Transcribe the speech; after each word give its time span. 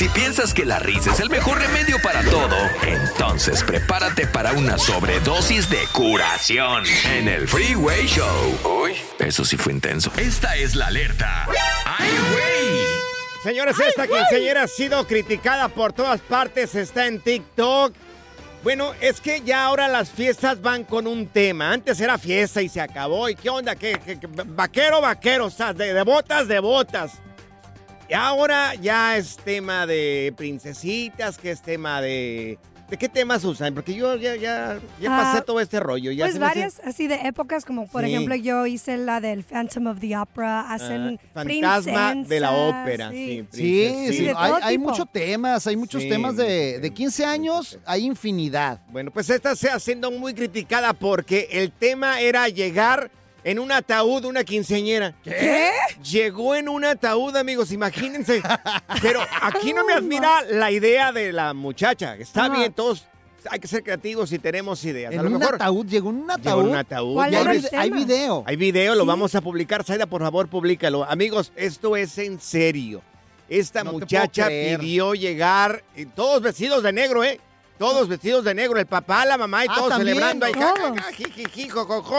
Si 0.00 0.08
piensas 0.08 0.54
que 0.54 0.64
la 0.64 0.78
risa 0.78 1.12
es 1.12 1.20
el 1.20 1.28
mejor 1.28 1.58
remedio 1.58 2.00
para 2.02 2.22
todo, 2.22 2.56
entonces 2.86 3.62
prepárate 3.62 4.26
para 4.26 4.54
una 4.54 4.78
sobredosis 4.78 5.68
de 5.68 5.76
curación 5.92 6.84
en 7.12 7.28
el 7.28 7.46
Freeway 7.46 8.06
Show. 8.06 8.58
Uy, 8.82 8.94
eso 9.18 9.44
sí 9.44 9.58
fue 9.58 9.74
intenso. 9.74 10.10
Esta 10.16 10.56
es 10.56 10.74
la 10.74 10.86
alerta. 10.86 11.46
¡Ay, 11.84 12.08
güey! 12.32 12.80
Señores, 13.44 13.76
esta 13.78 14.06
quinceañera 14.06 14.62
ha 14.62 14.68
sido 14.68 15.06
criticada 15.06 15.68
por 15.68 15.92
todas 15.92 16.22
partes, 16.22 16.74
está 16.76 17.06
en 17.06 17.20
TikTok. 17.20 17.92
Bueno, 18.64 18.94
es 19.02 19.20
que 19.20 19.42
ya 19.42 19.66
ahora 19.66 19.86
las 19.86 20.08
fiestas 20.08 20.62
van 20.62 20.84
con 20.84 21.06
un 21.06 21.26
tema. 21.26 21.72
Antes 21.74 22.00
era 22.00 22.16
fiesta 22.16 22.62
y 22.62 22.70
se 22.70 22.80
acabó. 22.80 23.28
¿Y 23.28 23.34
qué 23.34 23.50
onda? 23.50 23.76
¿Qué, 23.76 24.00
qué- 24.02 24.18
qué- 24.18 24.28
vaquero, 24.46 25.02
vaquero? 25.02 25.44
O 25.44 25.50
sea, 25.50 25.74
de, 25.74 25.92
de 25.92 26.02
botas, 26.04 26.48
de 26.48 26.58
botas. 26.58 27.12
Y 28.10 28.14
ahora 28.14 28.74
ya 28.74 29.16
es 29.16 29.36
tema 29.36 29.86
de 29.86 30.34
princesitas, 30.36 31.38
que 31.38 31.52
es 31.52 31.62
tema 31.62 32.00
de... 32.00 32.58
¿De 32.88 32.96
qué 32.96 33.08
temas 33.08 33.44
usan? 33.44 33.72
Porque 33.72 33.94
yo 33.94 34.16
ya, 34.16 34.34
ya, 34.34 34.80
ya 35.00 35.16
Ah, 35.16 35.22
pasé 35.22 35.42
todo 35.44 35.60
este 35.60 35.78
rollo. 35.78 36.10
Ya 36.10 36.24
Pues 36.24 36.32
se 36.34 36.40
varias 36.40 36.80
así 36.84 37.06
de 37.06 37.14
épocas, 37.28 37.64
como 37.64 37.86
por 37.86 38.04
Sí. 38.04 38.10
ejemplo 38.12 38.34
yo 38.34 38.66
hice 38.66 38.96
la 38.96 39.20
del 39.20 39.44
Phantom 39.44 39.86
of 39.86 40.00
the 40.00 40.16
Opera, 40.18 40.62
hacen 40.72 41.20
Ah, 41.22 41.44
fantasma 41.44 42.14
de 42.16 42.40
la 42.40 42.50
ópera, 42.50 43.12
sí. 43.12 43.46
sí. 43.52 44.28
Hay, 44.36 44.52
hay 44.60 44.76
muchos 44.78 45.06
temas, 45.12 45.64
hay 45.68 45.76
muchos 45.76 46.02
Sí, 46.02 46.08
temas 46.08 46.34
de, 46.36 46.80
de 46.80 46.88
sí, 46.88 46.94
15 46.94 47.24
años, 47.24 47.78
hay 47.86 48.04
infinidad. 48.06 48.80
Bueno, 48.88 49.12
pues 49.12 49.30
esta 49.30 49.52
está 49.52 49.78
siendo 49.78 50.10
muy 50.10 50.34
criticada 50.34 50.92
porque 50.92 51.46
el 51.52 51.70
tema 51.70 52.20
era 52.20 52.48
llegar 52.48 53.08
en 53.44 53.58
un 53.58 53.72
ataúd 53.72 54.24
una 54.24 54.44
quinceañera. 54.44 55.14
¿Qué? 55.22 55.70
Llegó 56.02 56.54
en 56.54 56.68
un 56.68 56.84
ataúd, 56.84 57.36
amigos, 57.36 57.72
imagínense. 57.72 58.42
Pero 59.02 59.20
aquí 59.42 59.72
no 59.72 59.84
me 59.84 59.92
admira 59.94 60.42
la 60.50 60.70
idea 60.70 61.12
de 61.12 61.32
la 61.32 61.54
muchacha. 61.54 62.16
Está 62.16 62.46
Ajá. 62.46 62.56
bien, 62.56 62.72
todos 62.72 63.04
hay 63.50 63.58
que 63.58 63.68
ser 63.68 63.82
creativos 63.82 64.30
y 64.32 64.38
tenemos 64.38 64.84
ideas. 64.84 65.12
En 65.14 65.20
a 65.20 65.22
lo 65.22 65.30
un 65.30 65.38
mejor 65.38 65.54
ataúd, 65.54 65.86
llegó 65.86 66.10
en 66.10 66.16
un 66.16 66.22
llegó 66.28 66.32
ataúd. 66.34 66.60
en 66.64 66.68
un 66.70 66.76
ataúd. 66.76 67.14
¿Cuál 67.14 67.34
hay, 67.34 67.40
era 67.40 67.52
el 67.52 67.58
vide- 67.62 67.76
hay 67.76 67.88
tema? 67.90 68.04
video. 68.04 68.44
Hay 68.46 68.56
video, 68.56 68.94
lo 68.94 69.02
Sí. 69.02 69.08
vamos 69.08 69.34
a 69.34 69.40
publicar. 69.40 69.84
Saida, 69.84 70.06
por 70.06 70.20
favor, 70.20 70.48
públicalo. 70.48 71.04
Amigos, 71.04 71.52
esto 71.56 71.96
es 71.96 72.18
en 72.18 72.38
serio. 72.40 73.00
Esta 73.48 73.82
No 73.82 73.92
muchacha 73.92 74.46
pidió 74.48 75.14
llegar, 75.14 75.82
eh, 75.96 76.06
todos 76.14 76.40
vestidos 76.42 76.82
de 76.82 76.92
negro, 76.92 77.24
¿eh? 77.24 77.40
Todos 77.78 78.06
vestidos 78.08 78.44
de 78.44 78.54
negro, 78.54 78.78
el 78.78 78.86
papá, 78.86 79.24
la 79.24 79.38
mamá 79.38 79.64
y 79.64 79.68
Ah, 79.70 79.74
todos 79.74 79.88
también, 79.88 80.08
celebrando 80.18 80.44
ahí. 80.46 80.52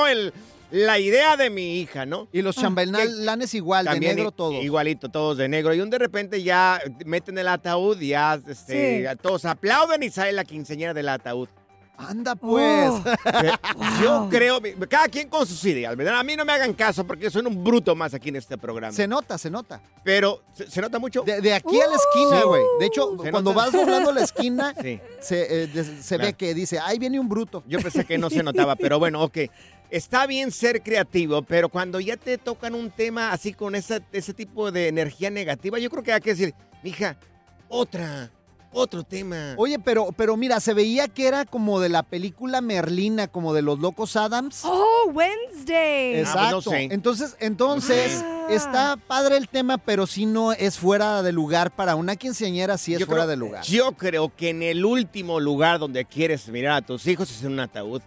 el- 0.08 0.34
la 0.72 1.00
idea 1.00 1.38
de 1.38 1.50
mi 1.50 1.80
hija, 1.80 2.06
¿no? 2.06 2.28
Y 2.32 2.42
los 2.42 2.56
chambelanes 2.56 3.54
igual, 3.54 3.86
de 3.86 4.00
negro 4.00 4.32
todos. 4.32 4.64
Igualito, 4.64 5.10
todos 5.10 5.38
de 5.38 5.48
negro. 5.50 5.74
Y 5.74 5.82
un 5.82 5.90
de 5.90 5.98
repente 6.00 6.42
ya 6.44 6.80
meten 7.06 7.38
el 7.38 7.48
ataúd 7.48 8.00
y 8.02 8.10
ya 8.10 8.40
este, 8.48 9.08
Sí. 9.10 9.18
todos 9.22 9.46
aplauden 9.46 10.02
y 10.04 10.10
sale 10.10 10.32
la 10.32 10.44
quinceañera 10.46 10.94
del 10.94 11.10
ataúd. 11.10 11.50
Anda 11.98 12.36
pues. 12.36 12.90
Oh. 12.90 13.04
Eh, 13.44 13.52
Yo 14.02 14.28
creo, 14.32 14.60
cada 14.90 15.08
quien 15.08 15.30
con 15.30 15.46
sus 15.46 15.64
ideas, 15.66 15.96
¿verdad? 15.96 16.18
A 16.20 16.24
mí 16.24 16.36
no 16.36 16.44
me 16.46 16.52
hagan 16.54 16.74
caso 16.74 17.06
porque 17.06 17.26
yo 17.26 17.30
soy 17.32 17.46
un 17.46 17.64
bruto 17.64 17.96
más 17.96 18.14
aquí 18.16 18.30
en 18.30 18.38
este 18.38 18.58
programa. 18.58 18.92
se 18.92 19.08
nota, 19.08 19.38
se 19.38 19.52
nota. 19.52 19.82
Pero, 20.04 20.42
¿se, 20.54 20.68
se 20.70 20.82
nota 20.82 20.98
mucho? 20.98 21.22
De, 21.22 21.42
de 21.42 21.54
aquí 21.54 21.80
a 21.80 21.88
la 21.88 21.96
esquina, 21.96 22.42
Sí. 22.42 22.48
güey. 22.48 22.64
De 22.80 22.86
hecho, 22.88 23.16
cuando 23.18 23.54
nota. 23.54 23.56
vas 23.66 23.72
doblando 23.72 24.12
la 24.12 24.22
esquina, 24.22 24.74
Sí. 24.82 25.00
se, 25.20 25.64
eh, 25.64 25.68
de- 25.68 26.02
se 26.02 26.18
ve 26.18 26.34
que 26.34 26.56
dice, 26.56 26.80
ahí 26.80 26.98
viene 26.98 27.20
un 27.20 27.30
bruto. 27.30 27.64
Yo 27.68 27.80
pensé 27.80 28.04
que 28.04 28.18
no 28.18 28.30
se 28.32 28.42
notaba, 28.44 28.76
pero 28.76 28.98
bueno, 28.98 29.22
ok. 29.22 29.38
Está 29.92 30.26
bien 30.26 30.52
ser 30.52 30.82
creativo, 30.82 31.42
pero 31.42 31.68
cuando 31.70 32.00
ya 32.00 32.16
te 32.18 32.38
tocan 32.38 32.74
un 32.76 32.90
tema 32.92 33.32
así 33.34 33.54
con 33.54 33.76
esa- 33.76 34.02
ese 34.14 34.34
tipo 34.34 34.72
de 34.72 34.88
energía 34.88 35.30
negativa, 35.30 35.78
yo 35.80 35.90
creo 35.90 36.02
que 36.02 36.14
hay 36.14 36.22
que 36.22 36.30
decir, 36.32 36.54
mija, 36.82 37.18
otra, 37.68 38.32
otro 38.72 39.04
tema. 39.04 39.54
Oye, 39.58 39.78
pero, 39.80 40.14
pero 40.16 40.38
mira, 40.38 40.62
se 40.62 40.74
veía 40.74 41.10
que 41.10 41.28
era 41.28 41.44
como 41.44 41.82
de 41.82 41.90
la 41.90 42.04
película 42.04 42.62
Merlina, 42.62 43.28
como 43.28 43.54
de 43.54 43.62
los 43.64 43.80
locos 43.80 44.16
Adams. 44.16 44.62
Oh, 44.64 45.12
Wednesday. 45.14 46.14
Es- 46.14 46.30
Exacto. 46.30 46.62
pues 46.62 46.66
no 46.68 46.72
sé. 46.72 46.84
Entonces, 46.94 47.36
entonces 47.42 48.22
Ah. 48.24 48.48
está 48.50 48.98
padre 49.08 49.36
el 49.36 49.50
tema, 49.50 49.78
pero 49.78 50.08
si 50.08 50.26
no 50.26 50.54
es 50.54 50.78
fuera 50.80 51.22
de 51.22 51.34
lugar 51.34 51.72
para 51.72 51.96
una 51.96 52.16
quinceañera, 52.16 52.78
sí 52.78 52.94
es 52.94 53.02
Yo 53.02 53.06
fuera 53.08 53.24
creo- 53.24 53.30
de 53.32 53.36
lugar. 53.36 53.64
Yo 53.66 53.92
creo 53.92 54.34
que 54.34 54.50
en 54.52 54.64
el 54.64 54.86
último 54.86 55.42
lugar 55.42 55.80
donde 55.80 56.06
quieres 56.06 56.48
mirar 56.48 56.78
a 56.78 56.82
tus 56.82 57.06
hijos 57.08 57.30
es 57.30 57.44
en 57.44 57.52
un 57.52 57.60
ataúd. 57.60 58.02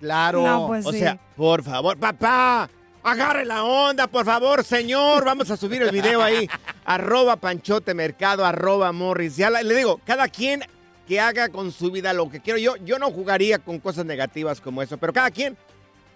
Claro. 0.00 0.42
No, 0.46 0.66
pues 0.68 0.86
O 0.86 0.92
sí. 0.92 0.98
sea, 1.00 1.18
por 1.36 1.62
favor, 1.62 1.96
papá, 1.98 2.68
agarre 3.02 3.44
la 3.44 3.64
onda, 3.64 4.06
por 4.06 4.24
favor, 4.24 4.62
señor. 4.64 5.24
Vamos 5.24 5.50
a 5.50 5.56
subir 5.56 5.82
el 5.82 5.90
video 5.90 6.22
ahí. 6.22 6.48
arroba 6.84 7.36
Panchote 7.36 7.94
Mercado, 7.94 8.44
arroba 8.44 8.92
Morris. 8.92 9.36
Ya 9.36 9.50
la- 9.50 9.62
le 9.62 9.74
digo, 9.74 10.00
cada 10.04 10.28
quien 10.28 10.62
que 11.06 11.20
haga 11.20 11.48
con 11.48 11.72
su 11.72 11.90
vida 11.90 12.12
lo 12.12 12.28
que 12.30 12.40
quiero. 12.40 12.58
Yo, 12.58 12.76
yo 12.76 12.98
no 12.98 13.10
jugaría 13.10 13.58
con 13.58 13.78
cosas 13.80 14.04
negativas 14.04 14.60
como 14.60 14.82
eso, 14.82 14.98
pero 14.98 15.12
cada 15.12 15.30
quien, 15.30 15.56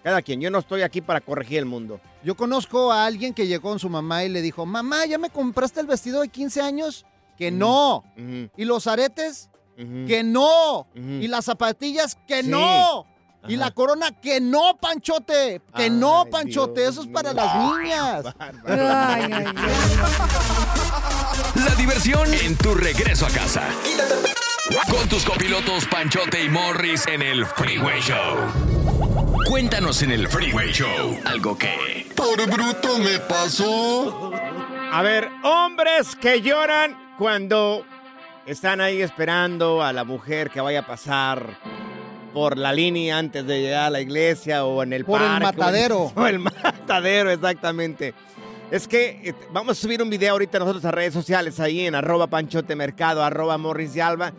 cada 0.03 0.21
quien. 0.21 0.39
Yo 0.39 0.49
no 0.51 0.59
estoy 0.59 0.81
aquí 0.83 1.01
para 1.01 1.19
corregir 1.19 1.57
el 1.59 1.65
mundo. 1.65 1.99
Yo 2.23 2.35
conozco 2.35 2.91
a 2.91 3.05
alguien 3.05 3.33
que 3.33 3.47
llegó 3.47 3.69
con 3.69 3.79
su 3.79 3.89
mamá 3.89 4.23
y 4.23 4.29
le 4.29 4.41
dijo, 4.41 4.65
mamá, 4.65 5.05
¿ya 5.07 5.17
me 5.17 5.29
compraste 5.29 5.79
el 5.81 5.87
vestido 5.87 6.21
de 6.21 6.29
15 6.29 6.61
años? 6.61 7.05
Que 7.37 7.51
Mm. 7.51 7.57
no. 7.57 8.03
¿Y 8.55 8.65
los 8.65 8.85
aretes? 8.87 9.49
Que 9.75 10.21
no. 10.23 10.85
¿Y 10.93 11.27
las 11.27 11.45
zapatillas? 11.45 12.15
Que 12.27 12.43
Sí. 12.43 12.49
no. 12.49 13.07
Y 13.47 13.57
la 13.57 13.71
corona, 13.71 14.11
que 14.21 14.39
no, 14.39 14.77
Panchote. 14.79 15.61
Que 15.75 15.89
no, 15.89 16.25
Panchote. 16.31 16.81
Dios 16.81 16.93
Eso 16.93 17.01
es 17.01 17.07
para 17.07 17.33
las 17.33 17.55
niñas. 17.55 18.23
Bárbaro. 18.23 18.61
Ay, 18.67 19.31
ay, 19.31 19.45
ay. 19.45 19.53
La 21.65 21.75
diversión 21.75 22.33
en 22.33 22.57
tu 22.57 22.73
regreso 22.73 23.25
a 23.25 23.29
casa. 23.29 23.63
Con 24.89 25.09
tus 25.09 25.25
copilotos 25.25 25.85
Panchote 25.87 26.43
y 26.43 26.49
Morris 26.49 27.05
en 27.07 27.21
el 27.21 27.45
Freeway 27.45 28.01
Show. 28.01 28.37
Cuéntanos 29.49 30.01
en 30.03 30.11
el 30.11 30.29
Freeway 30.29 30.71
Show 30.71 31.19
algo 31.25 31.57
que... 31.57 32.09
Por 32.15 32.49
bruto 32.49 32.97
me 32.99 33.19
pasó. 33.19 34.31
A 34.91 35.01
ver, 35.01 35.29
hombres 35.43 36.15
que 36.15 36.41
lloran 36.41 36.97
cuando 37.17 37.85
están 38.45 38.79
ahí 38.79 39.01
esperando 39.01 39.83
a 39.83 39.91
la 39.91 40.05
mujer 40.05 40.49
que 40.49 40.61
vaya 40.61 40.79
a 40.79 40.87
pasar 40.87 41.57
por 42.33 42.57
la 42.57 42.73
línea 42.73 43.17
antes 43.17 43.45
de 43.45 43.61
llegar 43.61 43.85
a 43.85 43.89
la 43.89 44.01
iglesia 44.01 44.65
o 44.65 44.81
en 44.83 44.93
el 44.93 45.05
Por 45.05 45.21
el 45.21 45.27
parque, 45.27 45.45
o 45.45 45.49
en- 45.49 45.55
matadero. 45.57 46.11
O 46.15 46.25
el 46.27 46.39
matadero, 46.39 47.29
exactamente. 47.31 48.13
Es 48.71 48.87
que 48.87 49.21
eh, 49.23 49.33
vamos 49.51 49.77
a 49.77 49.81
subir 49.81 50.01
un 50.01 50.09
video 50.09 50.31
ahorita 50.31 50.57
nosotros 50.59 50.83
a 50.85 50.91
redes 50.91 51.13
sociales 51.13 51.59
ahí 51.59 51.85
en 51.85 51.93
arroba 51.95 52.27
panchote 52.27 52.75
mercado, 52.75 53.23
arroba 53.23 53.57
morris 53.57 53.93
de 53.93 54.01
alba. 54.01 54.33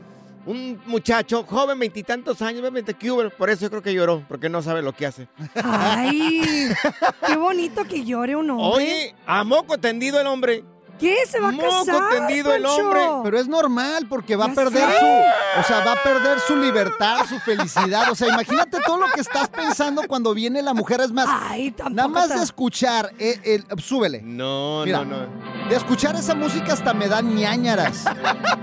Un 0.46 0.78
muchacho 0.86 1.44
joven, 1.44 1.78
veintitantos 1.78 2.42
años, 2.42 2.60
obviamente 2.60 2.92
que 2.92 3.10
hubo, 3.10 3.30
por 3.30 3.48
eso 3.48 3.62
yo 3.62 3.70
creo 3.70 3.82
que 3.82 3.94
lloró, 3.94 4.22
porque 4.28 4.50
no 4.50 4.60
sabe 4.60 4.82
lo 4.82 4.92
que 4.92 5.06
hace. 5.06 5.26
Ay, 5.62 6.68
qué 7.26 7.36
bonito 7.36 7.84
que 7.84 8.04
llore 8.04 8.36
un 8.36 8.50
hombre. 8.50 8.66
Oye, 8.84 9.14
a 9.24 9.42
moco 9.44 9.78
tendido 9.78 10.20
el 10.20 10.26
hombre. 10.26 10.62
¿Qué? 10.98 11.16
¿Se 11.28 11.40
va 11.40 11.48
a 11.48 11.52
moco 11.52 11.68
casar, 11.84 12.08
tendido 12.10 12.54
el 12.54 12.64
hombre. 12.64 13.00
Pero 13.24 13.38
es 13.38 13.48
normal 13.48 14.06
porque 14.08 14.36
va 14.36 14.46
a 14.46 14.52
perder 14.54 14.88
sé. 14.90 14.98
su, 15.00 15.60
o 15.60 15.62
sea, 15.64 15.84
va 15.84 15.92
a 15.92 16.02
perder 16.02 16.38
su 16.40 16.56
libertad, 16.56 17.18
su 17.28 17.38
felicidad. 17.40 18.10
O 18.10 18.14
sea, 18.14 18.28
imagínate 18.28 18.78
todo 18.86 18.98
lo 18.98 19.06
que 19.08 19.20
estás 19.20 19.48
pensando 19.48 20.02
cuando 20.06 20.32
viene 20.34 20.62
la 20.62 20.72
mujer. 20.72 21.00
Es 21.00 21.10
más, 21.12 21.26
Ay, 21.28 21.72
tampoco. 21.72 21.94
nada 21.96 22.08
más 22.08 22.28
tan- 22.28 22.38
de 22.38 22.44
escuchar, 22.44 23.12
eh, 23.18 23.40
el- 23.44 23.80
súbele. 23.82 24.22
No, 24.22 24.82
Mira. 24.84 25.04
no, 25.04 25.26
no. 25.26 25.68
De 25.68 25.76
escuchar 25.76 26.14
esa 26.16 26.34
música 26.34 26.72
hasta 26.74 26.94
me 26.94 27.08
dan 27.08 27.34
ñañaras. 27.34 28.04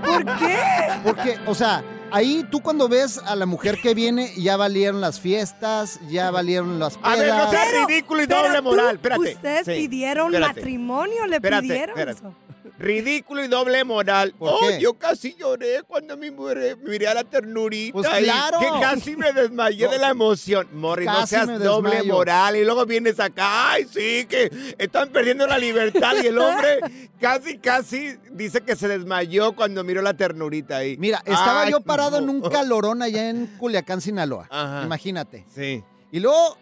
¿Por 0.04 0.24
qué? 0.38 0.58
Porque, 1.04 1.38
o 1.46 1.54
sea, 1.54 1.84
ahí 2.12 2.44
tú 2.50 2.60
cuando 2.62 2.88
ves 2.88 3.18
a 3.24 3.34
la 3.36 3.46
mujer 3.46 3.78
que 3.82 3.94
viene, 3.94 4.32
ya 4.36 4.56
valieron 4.56 5.00
las 5.00 5.20
fiestas, 5.20 5.98
ya 6.08 6.30
valieron 6.30 6.78
las 6.78 6.98
A 7.02 7.16
ver, 7.16 7.28
no 7.28 7.34
pedas. 7.34 7.50
seas 7.50 7.86
ridículo 7.88 8.22
y 8.22 8.26
pero 8.26 8.42
doble 8.42 8.58
tú- 8.58 8.62
moral. 8.64 8.94
Espérate. 8.96 9.32
Ustedes 9.34 9.64
Sí, 9.66 9.72
pidieron 9.88 10.26
espérate. 10.34 10.60
matrimonio, 10.60 11.26
le 11.26 11.36
Espérate, 11.36 11.62
pidieron 11.62 11.98
espérate. 11.98 12.18
eso. 12.18 12.34
Ridículo 12.82 13.44
y 13.44 13.48
doble 13.48 13.84
moral. 13.84 14.34
¿Por 14.36 14.48
oh, 14.48 14.58
qué? 14.60 14.80
yo 14.80 14.94
casi 14.94 15.36
lloré 15.36 15.84
cuando 15.86 16.16
me 16.16 16.32
miré, 16.32 16.74
miré 16.74 17.06
a 17.06 17.14
la 17.14 17.22
ternurita. 17.22 17.92
Pues 17.92 18.08
ahí, 18.08 18.24
claro. 18.24 18.58
Que 18.58 18.66
casi 18.80 19.14
me 19.14 19.32
desmayé 19.32 19.86
de 19.86 19.98
la 19.98 20.10
emoción. 20.10 20.66
Morris, 20.72 21.06
no 21.06 21.24
seas 21.24 21.46
doble 21.46 21.90
desmayo. 21.90 22.12
moral. 22.12 22.56
Y 22.56 22.64
luego 22.64 22.84
vienes 22.84 23.20
acá. 23.20 23.72
Ay, 23.72 23.84
sí, 23.84 24.26
que 24.28 24.74
están 24.78 25.10
perdiendo 25.10 25.46
la 25.46 25.58
libertad. 25.58 26.14
Y 26.20 26.26
el 26.26 26.38
hombre 26.38 26.80
casi, 27.20 27.58
casi 27.58 28.16
dice 28.32 28.62
que 28.62 28.74
se 28.74 28.88
desmayó 28.88 29.52
cuando 29.52 29.84
miró 29.84 30.02
la 30.02 30.14
ternurita 30.14 30.78
ahí. 30.78 30.96
Mira, 30.98 31.18
estaba 31.18 31.62
Ay, 31.62 31.70
yo 31.70 31.80
parado 31.82 32.18
en 32.18 32.28
un 32.28 32.40
calorón 32.40 33.00
allá 33.00 33.30
en 33.30 33.46
Culiacán, 33.58 34.00
Sinaloa. 34.00 34.48
Ajá. 34.50 34.82
Imagínate. 34.82 35.44
Sí. 35.54 35.84
Y 36.10 36.18
luego, 36.18 36.58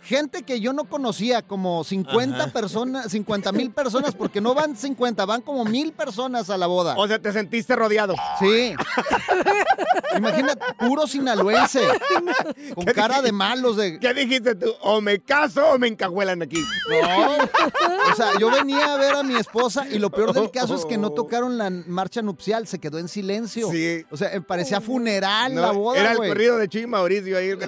gente 0.00 0.42
que 0.42 0.60
yo 0.60 0.72
no 0.72 0.84
conocía, 0.84 1.42
como 1.42 1.84
50 1.84 2.36
Ajá. 2.36 2.52
personas, 2.52 3.10
50 3.10 3.52
mil 3.52 3.70
personas, 3.70 4.14
porque 4.14 4.40
no 4.40 4.54
van 4.54 4.76
50, 4.76 5.24
van 5.26 5.42
como 5.42 5.64
mil 5.64 5.92
personas 5.92 6.50
a 6.50 6.56
la 6.56 6.66
boda. 6.66 6.94
O 6.96 7.06
sea, 7.06 7.18
te 7.18 7.32
sentiste 7.32 7.76
rodeado. 7.76 8.14
Sí. 8.38 8.74
Imagínate, 10.16 10.64
puro 10.78 11.06
sinaloense, 11.06 11.80
con 12.74 12.84
¿Qué 12.84 12.92
cara 12.92 13.16
dijiste? 13.16 13.26
de 13.26 13.32
malos 13.32 13.76
de... 13.76 13.98
¿Qué 13.98 14.14
dijiste 14.14 14.54
tú? 14.54 14.72
O 14.80 15.00
me 15.00 15.20
caso 15.20 15.66
o 15.68 15.78
me 15.78 15.88
encajuelan 15.88 16.42
aquí. 16.42 16.62
No. 16.90 17.36
O 18.10 18.14
sea, 18.16 18.38
yo 18.38 18.50
venía 18.50 18.94
a 18.94 18.96
ver 18.96 19.14
a 19.14 19.22
mi 19.22 19.36
esposa 19.36 19.86
y 19.88 19.98
lo 19.98 20.10
peor 20.10 20.32
del 20.32 20.50
caso 20.50 20.74
es 20.74 20.84
que 20.84 20.96
no 20.98 21.10
tocaron 21.10 21.58
la 21.58 21.70
marcha 21.70 22.22
nupcial, 22.22 22.66
se 22.66 22.78
quedó 22.78 22.98
en 22.98 23.08
silencio. 23.08 23.70
Sí. 23.70 24.04
O 24.10 24.16
sea, 24.16 24.32
eh, 24.32 24.40
parecía 24.40 24.80
funeral 24.80 25.54
No, 25.54 25.60
la 25.62 25.72
boda, 25.72 26.00
Era 26.00 26.12
el 26.12 26.18
corrido 26.18 26.56
de 26.56 26.68
Chuy 26.68 26.86
Mauricio 26.86 27.36
ahí. 27.36 27.48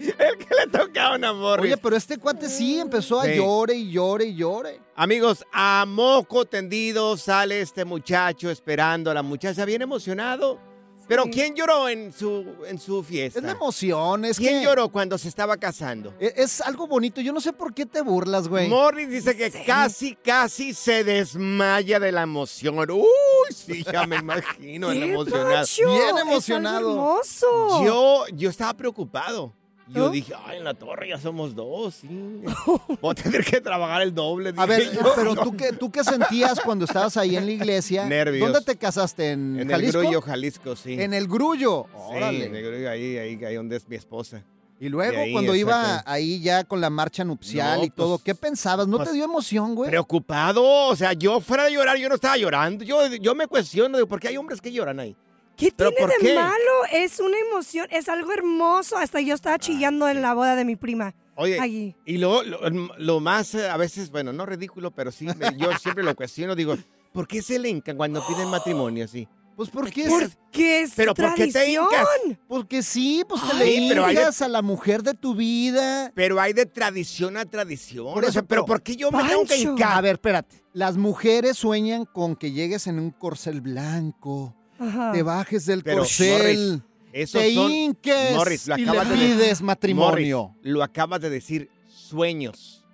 El 0.00 0.38
que 0.38 0.46
le, 0.66 0.66
tocaba 0.78 1.16
una 1.16 1.32
morra. 1.32 1.62
Oye, 1.62 1.76
pero 1.76 1.96
este 1.96 2.18
cuate 2.18 2.48
sí 2.48 2.78
empezó 2.78 3.20
a 3.20 3.24
Sí. 3.24 3.36
llore 3.36 3.74
y 3.74 3.90
llore 3.90 4.26
y 4.26 4.34
llore. 4.34 4.80
Amigos, 4.94 5.44
a 5.52 5.84
moco 5.86 6.44
tendido 6.44 7.16
sale 7.16 7.60
este 7.60 7.84
muchacho 7.84 8.50
esperando 8.50 9.10
a 9.10 9.14
la 9.14 9.22
muchacha 9.22 9.64
bien 9.64 9.82
emocionado. 9.82 10.66
Pero 11.06 11.24
¿quién 11.24 11.54
lloró 11.56 11.88
en 11.88 12.12
su, 12.12 12.44
en 12.66 12.78
su 12.78 13.02
fiesta? 13.02 13.38
Es 13.38 13.44
la 13.46 13.52
emoción, 13.52 14.26
es 14.26 14.36
¿Quién 14.36 14.58
que 14.58 14.64
lloró 14.66 14.90
cuando 14.90 15.16
se 15.16 15.28
estaba 15.28 15.56
casando? 15.56 16.12
e- 16.20 16.34
es 16.36 16.60
algo 16.60 16.86
bonito. 16.86 17.22
Yo 17.22 17.32
no 17.32 17.40
sé 17.40 17.54
por 17.54 17.72
qué 17.72 17.86
te 17.86 18.02
burlas, 18.02 18.46
güey. 18.46 18.68
Morris 18.68 19.08
dice 19.08 19.34
que 19.34 19.50
casi, 19.64 20.16
casi 20.16 20.74
se 20.74 21.04
desmaya 21.04 21.98
de 21.98 22.12
la 22.12 22.20
emoción. 22.24 22.78
Uy, 22.90 23.06
sí, 23.54 23.82
ya 23.90 24.06
me 24.06 24.16
imagino 24.16 24.90
el 24.92 24.98
¿Qué, 25.02 25.12
emocionado. 25.14 25.66
Bien 25.78 26.16
Es 26.16 26.22
emocionado. 26.22 26.90
hermoso. 26.90 27.84
Yo, 27.86 28.24
yo 28.34 28.50
estaba 28.50 28.74
preocupado. 28.74 29.54
Yo 29.88 30.04
¿No? 30.04 30.10
dije, 30.10 30.34
ay, 30.44 30.58
en 30.58 30.64
la 30.64 30.74
torre 30.74 31.08
ya 31.08 31.18
somos 31.18 31.54
dos, 31.54 31.94
sí. 31.94 32.08
Voy 33.00 33.10
a 33.10 33.14
tener 33.14 33.44
que 33.44 33.60
trabajar 33.60 34.02
el 34.02 34.14
doble. 34.14 34.52
A 34.56 34.66
ver, 34.66 34.92
yo. 34.92 35.00
pero 35.16 35.34
tú 35.34 35.56
qué, 35.56 35.72
tú 35.72 35.90
qué 35.90 36.04
sentías 36.04 36.60
cuando 36.60 36.84
estabas 36.84 37.16
ahí 37.16 37.36
en 37.36 37.46
la 37.46 37.52
iglesia. 37.52 38.04
Nervios. 38.04 38.52
¿Dónde 38.52 38.64
te 38.64 38.76
casaste? 38.76 39.32
¿En, 39.32 39.58
En 39.58 39.70
el 39.70 39.76
Jalisco? 39.76 40.00
Grullo, 40.00 40.20
Jalisco, 40.20 40.76
sí. 40.76 41.00
En 41.00 41.14
el 41.14 41.26
Grullo. 41.26 41.86
Sí, 41.88 42.16
Órale. 42.16 42.46
en 42.46 42.54
el 42.54 42.62
Grullo, 42.64 42.90
ahí, 42.90 43.16
ahí, 43.16 43.44
ahí 43.44 43.54
donde 43.54 43.76
es 43.76 43.88
mi 43.88 43.96
esposa. 43.96 44.44
Y 44.80 44.88
luego, 44.90 45.12
De 45.12 45.22
ahí, 45.24 45.32
cuando 45.32 45.56
iba 45.56 46.02
ahí 46.06 46.40
ya 46.40 46.62
con 46.62 46.80
la 46.80 46.88
marcha 46.88 47.24
nupcial 47.24 47.80
No, 47.80 47.84
y 47.84 47.90
todo, 47.90 48.18
pues, 48.18 48.24
¿qué 48.24 48.34
pensabas? 48.34 48.86
¿No 48.86 48.98
pues, 48.98 49.08
te 49.08 49.14
dio 49.14 49.24
emoción, 49.24 49.74
güey? 49.74 49.90
Preocupado, 49.90 50.62
o 50.64 50.94
sea, 50.94 51.14
yo 51.14 51.40
fuera 51.40 51.64
de 51.64 51.72
llorar, 51.72 51.96
yo 51.96 52.08
no 52.08 52.14
estaba 52.14 52.36
llorando. 52.36 52.84
Yo, 52.84 53.06
yo 53.16 53.34
me 53.34 53.46
cuestiono, 53.48 53.96
digo, 53.96 54.06
¿por 54.06 54.20
qué 54.20 54.28
hay 54.28 54.36
hombres 54.36 54.60
que 54.60 54.70
lloran 54.70 55.00
ahí? 55.00 55.16
¿Qué 55.58 55.72
¿Pero 55.76 55.90
tiene 55.90 56.06
por 56.12 56.18
de 56.22 56.26
qué? 56.28 56.34
malo? 56.34 56.56
Es 56.92 57.18
una 57.20 57.36
emoción, 57.38 57.86
es 57.90 58.08
algo 58.08 58.32
hermoso. 58.32 58.96
Hasta 58.96 59.20
yo 59.20 59.34
estaba 59.34 59.58
chillando 59.58 60.08
en 60.08 60.22
la 60.22 60.32
boda 60.32 60.54
de 60.56 60.64
mi 60.64 60.76
prima. 60.76 61.14
Oye, 61.34 61.60
Allí. 61.60 61.94
y 62.06 62.16
lo, 62.18 62.42
lo, 62.42 62.58
lo 62.98 63.20
más, 63.20 63.54
eh, 63.54 63.68
a 63.68 63.76
veces, 63.76 64.10
bueno, 64.10 64.32
no 64.32 64.46
ridículo, 64.46 64.90
pero 64.92 65.12
sí, 65.12 65.26
me- 65.36 65.56
yo 65.56 65.70
siempre 65.80 66.02
lo 66.02 66.16
cuestiono, 66.16 66.54
digo, 66.56 66.76
¿por 67.12 67.28
qué 67.28 67.42
se 67.42 67.58
le 67.58 67.68
hincan 67.68 67.96
cuando 67.96 68.24
piden 68.26 68.48
matrimonio 68.50 69.04
así? 69.04 69.28
Pues 69.56 69.70
porque, 69.70 70.06
Porque 70.08 70.82
es 70.82 70.92
Pero 70.94 71.14
¿por 71.14 71.34
qué 71.34 71.46
te 71.46 71.52
tradición. 71.52 71.86
hincas? 71.90 72.38
porque 72.46 72.80
sí, 72.84 73.24
pues 73.28 73.42
te 73.42 73.56
Ay, 73.56 73.80
le 73.80 73.88
pero 73.88 74.04
hay 74.04 74.14
de- 74.14 74.24
a 74.44 74.48
la 74.48 74.62
mujer 74.62 75.02
de 75.02 75.14
tu 75.14 75.34
vida. 75.34 76.12
Pero 76.14 76.40
hay 76.40 76.52
de 76.52 76.64
tradición 76.66 77.36
a 77.36 77.44
tradición. 77.44 78.14
Por 78.14 78.24
o 78.24 78.30
sea, 78.30 78.40
eso, 78.40 78.46
pero 78.46 78.62
pero- 78.62 78.66
¿por 78.66 78.82
qué 78.82 78.94
yo 78.94 79.10
me 79.10 79.18
tengo 79.28 79.42
que 79.42 79.48
Pancho. 79.48 79.70
hincar? 79.72 79.98
A 79.98 80.00
ver, 80.00 80.12
espérate. 80.14 80.62
Las 80.72 80.96
mujeres 80.96 81.58
sueñan 81.58 82.04
con 82.04 82.36
que 82.36 82.52
llegues 82.52 82.86
en 82.86 83.00
un 83.00 83.10
corcel 83.10 83.60
blanco, 83.60 84.54
Ajá. 84.78 85.12
te 85.12 85.22
bajes 85.22 85.66
del 85.66 85.82
Pero, 85.82 85.98
corcel, 85.98 86.82
Morris, 87.12 87.32
te 87.32 87.54
son- 87.54 87.70
hinques 87.72 88.34
Morris, 88.36 88.68
lo 88.68 88.78
y 88.78 88.80
le 88.82 88.90
acabas 88.90 89.08
de 89.08 89.16
decir. 89.16 89.36
pides 89.36 89.62
matrimonio. 89.62 90.38
Morris, 90.48 90.72
lo 90.72 90.82
acabas 90.82 91.20
de 91.20 91.30
decir, 91.30 91.70
sueños. 91.88 92.84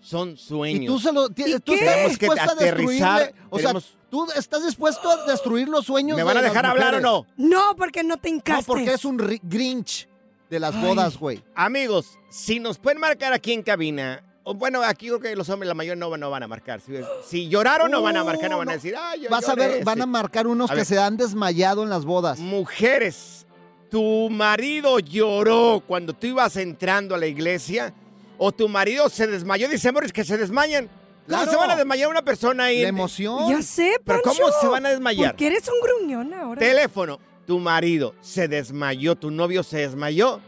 Son 0.00 0.36
sueños. 0.38 0.84
Y 0.84 0.86
tú, 0.86 0.98
se 1.00 1.12
lo, 1.12 1.28
ti- 1.28 1.44
¿Y 1.46 1.52
tú 1.60 1.72
qué? 1.72 1.74
estás 1.80 1.94
Tenemos 1.94 2.18
que 2.18 2.26
dispuesto 2.26 2.50
a 2.50 2.52
aterrizar, 2.54 3.18
destruirle. 3.20 3.46
O 3.50 3.58
sea, 3.58 3.74
tú 4.10 4.26
estás 4.36 4.64
dispuesto 4.64 5.10
a 5.10 5.26
destruir 5.26 5.68
los 5.68 5.84
sueños 5.84 6.16
¿Me 6.16 6.22
van 6.22 6.38
a 6.38 6.40
de 6.40 6.48
dejar 6.48 6.64
hablar 6.64 6.94
o 6.94 7.00
no? 7.00 7.26
No, 7.36 7.76
porque 7.76 8.02
no 8.02 8.16
te 8.16 8.30
No, 8.30 8.36
hincaste. 8.36 8.64
porque 8.66 8.94
es 8.94 9.04
un 9.04 9.18
ri- 9.18 9.40
Grinch 9.42 10.08
de 10.48 10.60
las 10.60 10.74
Ay. 10.74 10.82
bodas, 10.82 11.18
güey. 11.18 11.42
Amigos, 11.54 12.18
si 12.30 12.58
nos 12.58 12.78
pueden 12.78 13.00
marcar 13.00 13.34
aquí 13.34 13.52
en 13.52 13.62
cabina, 13.62 14.22
bueno, 14.54 14.82
aquí 14.82 15.06
creo 15.06 15.20
que 15.20 15.34
los 15.36 15.48
hombres, 15.48 15.68
la 15.68 15.74
mayoría 15.74 15.96
no, 15.96 16.10
van- 16.10 16.20
no 16.20 16.30
van 16.30 16.42
a 16.42 16.48
marcar. 16.48 16.80
Si, 16.80 16.92
si 17.26 17.48
lloraron, 17.48 17.90
no 17.90 18.02
van 18.02 18.16
a 18.16 18.24
marcar, 18.24 18.50
no 18.50 18.58
van 18.58 18.68
a 18.68 18.72
Uh, 18.72 18.74
decir, 18.74 18.94
ay, 18.98 19.22
yo 19.22 19.30
Vas 19.30 19.48
a 19.48 19.54
lloré", 19.54 19.68
ver, 19.68 19.84
van 19.84 20.00
a 20.02 20.06
marcar 20.06 20.46
unos 20.46 20.70
A 20.70 20.74
que 20.74 20.78
ver. 20.80 20.86
se 20.86 20.98
han 20.98 21.16
desmayado 21.16 21.82
en 21.82 21.90
las 21.90 22.04
bodas. 22.04 22.38
Mujeres, 22.38 23.46
tu 23.90 24.28
marido 24.30 24.98
lloró 24.98 25.82
cuando 25.86 26.12
tú 26.12 26.26
ibas 26.26 26.56
entrando 26.56 27.14
a 27.14 27.18
la 27.18 27.26
iglesia, 27.26 27.92
o 28.36 28.52
tu 28.52 28.68
marido 28.68 29.08
se 29.08 29.26
desmayó, 29.26 29.68
dice 29.68 29.90
Morris 29.92 30.12
que 30.12 30.24
se 30.24 30.36
desmayan. 30.38 30.86
¿Cómo 30.86 31.26
Claro. 31.42 31.50
se 31.50 31.56
van 31.58 31.70
a 31.72 31.76
desmayar 31.76 32.08
una 32.08 32.22
persona 32.22 32.64
ahí? 32.64 32.82
La 32.82 32.88
emoción. 32.88 33.50
Ya 33.50 33.60
sé, 33.62 34.00
¿Pero 34.04 34.22
Pancho. 34.22 34.40
cómo 34.42 34.52
se 34.60 34.66
van 34.68 34.86
a 34.86 34.90
desmayar? 34.90 35.32
Porque 35.32 35.46
eres 35.48 35.68
un 35.68 35.80
gruñón 35.80 36.32
ahora. 36.32 36.58
Teléfono, 36.58 37.18
tu 37.46 37.58
marido 37.58 38.14
se 38.22 38.48
desmayó, 38.48 39.14
tu 39.14 39.30
novio 39.30 39.62
se 39.62 39.78
desmayó. 39.78 40.40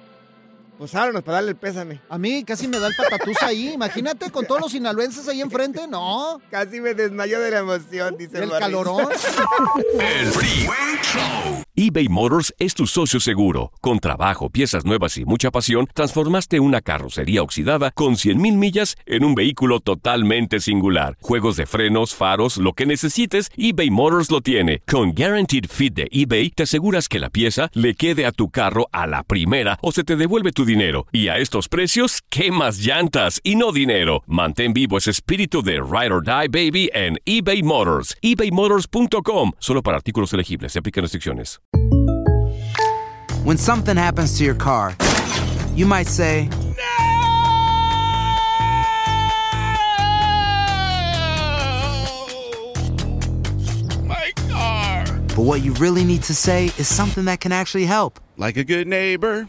Pues 0.81 0.95
háblanos 0.95 1.23
para 1.25 1.35
darle 1.35 1.51
el 1.51 1.59
pésame. 1.59 2.01
A 2.09 2.17
mí 2.17 2.43
casi 2.43 2.67
me 2.67 2.79
da 2.79 2.87
el 2.87 2.95
patatús 2.95 3.37
ahí. 3.43 3.69
Imagínate 3.75 4.31
con 4.31 4.47
todos 4.47 4.63
los 4.63 4.73
sinaloenses 4.73 5.29
ahí 5.29 5.43
enfrente. 5.43 5.87
No. 5.87 6.41
Casi 6.51 6.81
me 6.81 6.95
desmayó 6.95 7.39
de 7.39 7.51
la 7.51 7.59
emoción, 7.59 8.17
dice 8.17 8.43
El 8.43 8.49
calorón. 8.49 9.09
El 10.01 10.27
Freeway 10.29 10.97
Show. 11.03 11.65
eBay 11.77 12.09
Motors 12.09 12.55
es 12.59 12.73
tu 12.73 12.87
socio 12.87 13.21
seguro. 13.21 13.73
Con 13.83 13.99
trabajo, 13.99 14.49
piezas 14.49 14.87
nuevas 14.87 15.19
y 15.19 15.27
mucha 15.27 15.51
pasión, 15.51 15.87
transformaste 15.93 16.61
una 16.61 16.81
carrocería 16.81 17.43
oxidada 17.43 17.91
con 17.91 18.15
100.000 18.15 18.39
millas 18.57 18.97
en 19.05 19.27
un 19.27 19.35
vehículo 19.35 19.81
totalmente 19.81 20.61
singular. 20.61 21.19
Juegos 21.21 21.57
de 21.57 21.67
frenos, 21.67 22.15
faros, 22.15 22.57
lo 22.57 22.73
que 22.73 22.87
necesites, 22.87 23.51
eBay 23.55 23.91
Motors 23.91 24.31
lo 24.31 24.41
tiene. 24.41 24.83
Con 24.87 25.13
Guaranteed 25.13 25.67
Fit 25.69 25.93
de 25.93 26.09
eBay, 26.11 26.51
te 26.51 26.63
aseguras 26.63 27.07
que 27.07 27.19
la 27.19 27.29
pieza 27.29 27.69
le 27.75 27.95
quede 27.95 28.25
a 28.25 28.33
tu 28.33 28.49
carro 28.49 28.89
a 28.93 29.07
la 29.07 29.25
primera 29.25 29.79
o 29.83 29.93
se 29.93 30.05
te 30.05 30.17
devuelve 30.17 30.53
tu 30.53 30.70
dinero. 30.71 31.07
Y 31.13 31.29
a 31.29 31.39
estos 31.39 31.69
precios, 31.69 32.23
¿qué 32.31 32.51
más 32.51 32.79
llantas 32.79 33.41
y 33.43 33.57
no 33.57 33.73
dinero? 33.73 34.23
Mantén 34.27 34.73
vivo 34.73 34.97
ese 34.99 35.11
espíritu 35.11 35.63
de 35.63 35.81
Ride 35.83 36.13
or 36.13 36.23
Die 36.25 36.49
Baby 36.49 36.91
en 36.95 37.19
eBay 37.25 37.63
Motors. 37.63 38.17
ebaymotors.com. 38.23 39.53
Solo 39.59 39.83
para 39.83 39.97
artículos 39.97 40.33
elegibles. 40.33 40.73
Se 40.73 40.79
aplican 40.79 41.03
restricciones. 41.03 41.59
When 43.43 43.57
something 43.57 43.97
happens 43.97 44.37
to 44.39 44.45
your 44.45 44.55
car, 44.57 44.95
you 45.75 45.87
might 45.87 46.07
say, 46.07 46.49
My 54.07 54.33
car. 54.51 55.05
but 55.37 55.43
what 55.43 55.63
you 55.63 55.73
really 55.75 56.05
need 56.05 56.23
to 56.25 56.35
say 56.35 56.67
is 56.79 56.87
something 56.89 57.25
that 57.27 57.41
can 57.41 57.53
actually 57.53 57.87
help. 57.87 58.21
Like 58.37 58.57
a 58.57 58.65
good 58.65 58.87
neighbor, 58.87 59.49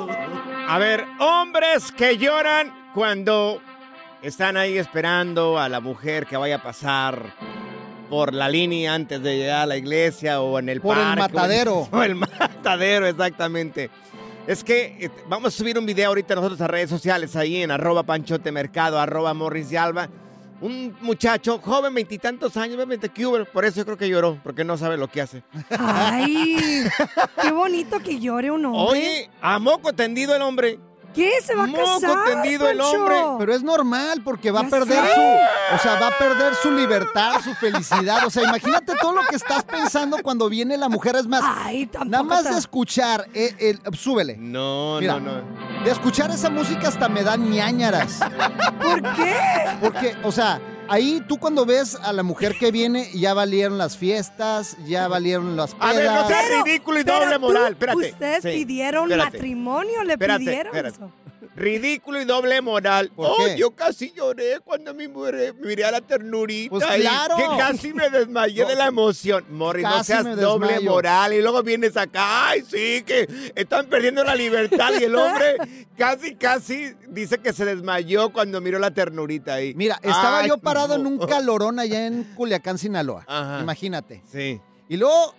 A 0.71 0.77
ver, 0.79 1.05
hombres 1.19 1.91
que 1.91 2.17
lloran 2.17 2.71
cuando 2.93 3.61
están 4.21 4.55
ahí 4.55 4.77
esperando 4.77 5.59
a 5.59 5.67
la 5.67 5.81
mujer 5.81 6.25
que 6.25 6.37
vaya 6.37 6.55
a 6.55 6.63
pasar 6.63 7.33
por 8.09 8.33
la 8.33 8.47
línea 8.47 8.93
antes 8.93 9.21
de 9.21 9.35
llegar 9.37 9.63
a 9.63 9.65
la 9.65 9.75
iglesia 9.75 10.39
o 10.39 10.57
en 10.59 10.69
el 10.69 10.79
Por 10.79 10.97
el 10.97 11.03
parque, 11.03 11.19
o 11.21 11.25
en- 11.25 11.33
matadero. 11.33 11.87
O 11.91 12.03
el 12.03 12.15
matadero, 12.15 13.05
exactamente. 13.05 13.89
Es 14.47 14.63
que 14.63 14.95
eh, 15.01 15.09
vamos 15.27 15.53
a 15.53 15.57
subir 15.57 15.77
un 15.77 15.85
video 15.85 16.07
ahorita 16.07 16.35
nosotros 16.35 16.61
a 16.61 16.67
redes 16.67 16.89
sociales 16.89 17.35
ahí 17.35 17.61
en 17.61 17.69
arroba 17.71 18.03
panchote 18.03 18.49
mercado, 18.53 18.97
arroba 18.97 19.33
morris 19.33 19.69
de 19.71 19.77
alba. 19.77 20.07
Un 20.61 20.95
muchacho 21.01 21.57
joven, 21.59 21.93
veintitantos 21.93 22.55
años, 22.55 22.75
obviamente 22.75 23.09
cuber, 23.09 23.45
por 23.51 23.65
eso 23.65 23.77
yo 23.77 23.85
creo 23.85 23.97
que 23.97 24.07
lloró, 24.07 24.39
porque 24.43 24.63
no 24.63 24.77
sabe 24.77 24.95
lo 24.95 25.07
que 25.07 25.21
hace. 25.21 25.43
Ay, 25.71 26.85
qué 27.41 27.51
bonito 27.51 27.99
que 27.99 28.19
llore 28.19 28.51
un 28.51 28.65
hombre. 28.65 28.81
Oye, 28.99 29.29
a 29.41 29.57
moco 29.57 29.91
tendido 29.93 30.35
el 30.35 30.41
hombre. 30.43 30.79
¿Qué? 31.13 31.31
¿Se 31.45 31.55
va 31.55 31.63
a 31.63 31.67
Moco 31.67 31.83
casar, 31.99 32.25
tendido 32.25 32.69
el 32.69 32.79
hombre. 32.81 33.15
Pero 33.39 33.53
es 33.53 33.63
normal 33.63 34.21
porque 34.23 34.51
va 34.51 34.61
a 34.61 34.67
perder 34.69 35.05
sé. 35.05 35.13
su, 35.13 35.75
o 35.75 35.79
sea, 35.79 35.99
va 35.99 36.07
a 36.07 36.17
perder 36.17 36.55
su 36.55 36.71
libertad, 36.71 37.33
su 37.43 37.53
felicidad. 37.55 38.25
O 38.25 38.29
sea, 38.29 38.43
imagínate 38.43 38.93
todo 38.99 39.13
lo 39.13 39.21
que 39.23 39.35
estás 39.35 39.63
pensando 39.63 40.17
cuando 40.23 40.47
viene 40.49 40.77
la 40.77 40.89
mujer. 40.89 41.15
Es 41.15 41.27
más, 41.27 41.43
Ay, 41.45 41.89
nada 42.05 42.23
más 42.23 42.43
de 42.45 42.57
escuchar, 42.57 43.27
eh, 43.33 43.55
el- 43.59 43.97
súbele. 43.97 44.37
No, 44.37 44.97
Mira. 44.99 45.19
no, 45.19 45.41
no. 45.41 45.83
De 45.83 45.91
escuchar 45.91 46.31
esa 46.31 46.49
música 46.49 46.87
hasta 46.87 47.09
me 47.09 47.23
dan 47.23 47.49
ñañaras. 47.49 48.19
¿Por 48.81 49.01
qué? 49.15 49.35
Porque, 49.81 50.15
o 50.23 50.31
sea, 50.31 50.59
ahí 50.91 51.21
tú 51.27 51.37
cuando 51.39 51.65
ves 51.65 51.95
a 51.95 52.11
la 52.13 52.23
mujer 52.23 52.55
que 52.59 52.71
viene, 52.71 53.09
ya 53.13 53.33
valieron 53.33 53.77
las 53.77 53.97
fiestas, 53.97 54.77
ya 54.85 55.07
valieron 55.07 55.55
las 55.55 55.75
A 55.79 55.93
ver, 55.93 56.05
no 56.05 56.11
pedas. 56.11 56.27
seas 56.27 56.63
ridículo 56.65 56.99
y 56.99 57.03
Pero 57.03 57.19
doble 57.21 57.39
moral. 57.39 57.73
Espérate. 57.73 57.97
Ustedes 58.11 58.43
Sí, 58.43 58.49
pidieron 58.65 59.11
espérate. 59.11 59.37
matrimonio, 59.37 60.03
le 60.03 60.13
Espérate, 60.13 60.39
pidieron 60.39 60.75
espérate. 60.75 60.95
eso. 60.97 61.11
Ridículo 61.55 62.21
y 62.21 62.25
doble 62.25 62.61
moral. 62.61 63.11
¿Por 63.13 63.27
oh, 63.29 63.35
qué? 63.37 63.57
yo 63.57 63.71
casi 63.71 64.13
lloré 64.13 64.61
cuando 64.63 64.93
mi 64.93 65.07
mujer 65.07 65.53
miré 65.55 65.83
a 65.83 65.91
la 65.91 66.01
ternurita. 66.01 66.69
Pues 66.69 66.83
ahí, 66.85 67.01
claro. 67.01 67.35
Que 67.35 67.43
casi 67.57 67.93
me 67.93 68.09
desmayé 68.09 68.65
de 68.65 68.75
la 68.75 68.87
emoción. 68.87 69.45
Morris, 69.49 69.83
no 69.83 70.03
seas 70.03 70.23
me 70.23 70.35
doble 70.35 70.67
desmayo. 70.67 70.91
moral. 70.91 71.33
Y 71.33 71.41
luego 71.41 71.61
vienes 71.61 71.97
acá. 71.97 72.49
Ay, 72.49 72.61
sí, 72.61 73.03
que 73.05 73.51
están 73.55 73.87
perdiendo 73.87 74.23
la 74.23 74.33
libertad. 74.33 74.91
Y 74.99 75.03
el 75.03 75.15
hombre 75.15 75.57
casi, 75.97 76.35
casi 76.35 76.93
dice 77.09 77.37
que 77.39 77.51
se 77.51 77.65
desmayó 77.65 78.31
cuando 78.31 78.61
miró 78.61 78.79
la 78.79 78.91
ternurita 78.91 79.55
ahí. 79.55 79.73
Mira, 79.75 79.95
estaba 79.95 80.39
Ay, 80.39 80.47
yo 80.47 80.57
parado 80.57 80.95
en 80.95 81.05
un 81.05 81.19
calorón 81.19 81.79
allá 81.79 82.07
en 82.07 82.23
Culiacán, 82.35 82.77
Sinaloa. 82.77 83.25
Ajá. 83.27 83.59
Imagínate. 83.61 84.23
Sí. 84.31 84.61
Y 84.87 84.97
luego, 84.97 85.35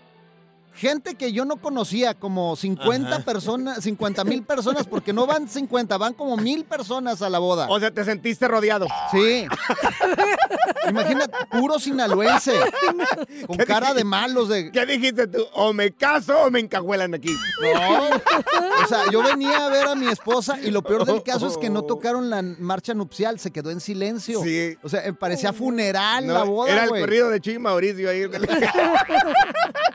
gente 0.74 1.14
que 1.14 1.32
yo 1.32 1.44
no 1.44 1.56
conocía, 1.56 2.14
como 2.14 2.56
50 2.56 3.08
Ajá. 3.08 3.24
personas, 3.24 3.82
50 3.82 4.24
mil 4.24 4.42
personas, 4.42 4.86
porque 4.86 5.12
no 5.12 5.26
van 5.26 5.48
50, 5.48 5.96
van 5.98 6.14
como 6.14 6.36
mil 6.36 6.64
personas 6.64 7.22
a 7.22 7.30
la 7.30 7.38
boda. 7.38 7.66
O 7.68 7.78
sea, 7.78 7.90
te 7.90 8.04
sentiste 8.04 8.48
rodeado. 8.48 8.86
Sí. 9.10 9.46
Imagínate, 10.88 11.32
puro 11.50 11.78
sinaloense, 11.78 12.52
con 13.46 13.56
¿Qué 13.56 13.64
cara 13.66 13.94
de 13.94 14.04
malos 14.04 14.48
de... 14.48 14.70
¿Qué 14.72 14.84
dijiste 14.86 15.26
tú? 15.26 15.44
¿O 15.54 15.72
me 15.72 15.92
caso 15.92 16.38
o 16.42 16.50
me 16.50 16.60
encajuelan 16.60 17.14
aquí? 17.14 17.34
No. 17.60 18.08
O 18.84 18.88
sea, 18.88 19.10
yo 19.10 19.22
venía 19.22 19.66
a 19.66 19.68
ver 19.68 19.86
a 19.88 19.94
mi 19.94 20.08
esposa 20.08 20.58
y 20.60 20.70
lo 20.70 20.82
peor 20.82 21.04
del 21.04 21.22
caso 21.22 21.46
es 21.46 21.56
que 21.56 21.70
no 21.70 21.82
tocaron 21.82 22.30
la 22.30 22.42
marcha 22.42 22.94
nupcial, 22.94 23.38
se 23.38 23.50
quedó 23.50 23.70
en 23.70 23.80
silencio. 23.80 24.42
Sí. 24.42 24.76
O 24.82 24.88
sea, 24.88 25.04
eh, 25.06 25.12
parecía 25.12 25.52
funeral 25.52 26.26
No, 26.26 26.34
la 26.34 26.44
boda, 26.44 26.72
era 26.72 26.84
el 26.84 26.88
güey. 26.90 27.02
corrido 27.02 27.30
de 27.30 27.40
Chuy 27.40 27.58
Mauricio 27.58 28.10
ahí. 28.10 28.22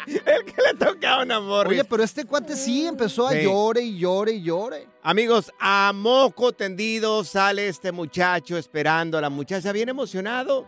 El 0.26 0.46
que 0.46 0.62
le, 0.62 0.74
tocaba 0.78 1.24
una 1.24 1.40
morra. 1.40 1.70
Oye, 1.70 1.84
pero 1.84 2.04
este 2.04 2.26
cuate 2.26 2.56
sí 2.56 2.86
empezó 2.88 3.28
a 3.28 3.32
Sí. 3.34 3.44
llore 3.44 3.82
y 3.82 3.98
llore 4.00 4.34
y 4.34 4.42
llore. 4.44 4.88
Amigos, 5.04 5.52
a 5.60 5.92
moco 5.94 6.54
tendido 6.54 7.24
sale 7.24 7.68
este 7.68 7.92
muchacho 7.92 8.58
esperando 8.58 9.18
a 9.18 9.22
la 9.22 9.30
muchacha, 9.30 9.72
bien 9.72 9.90
emocionado. 9.90 10.66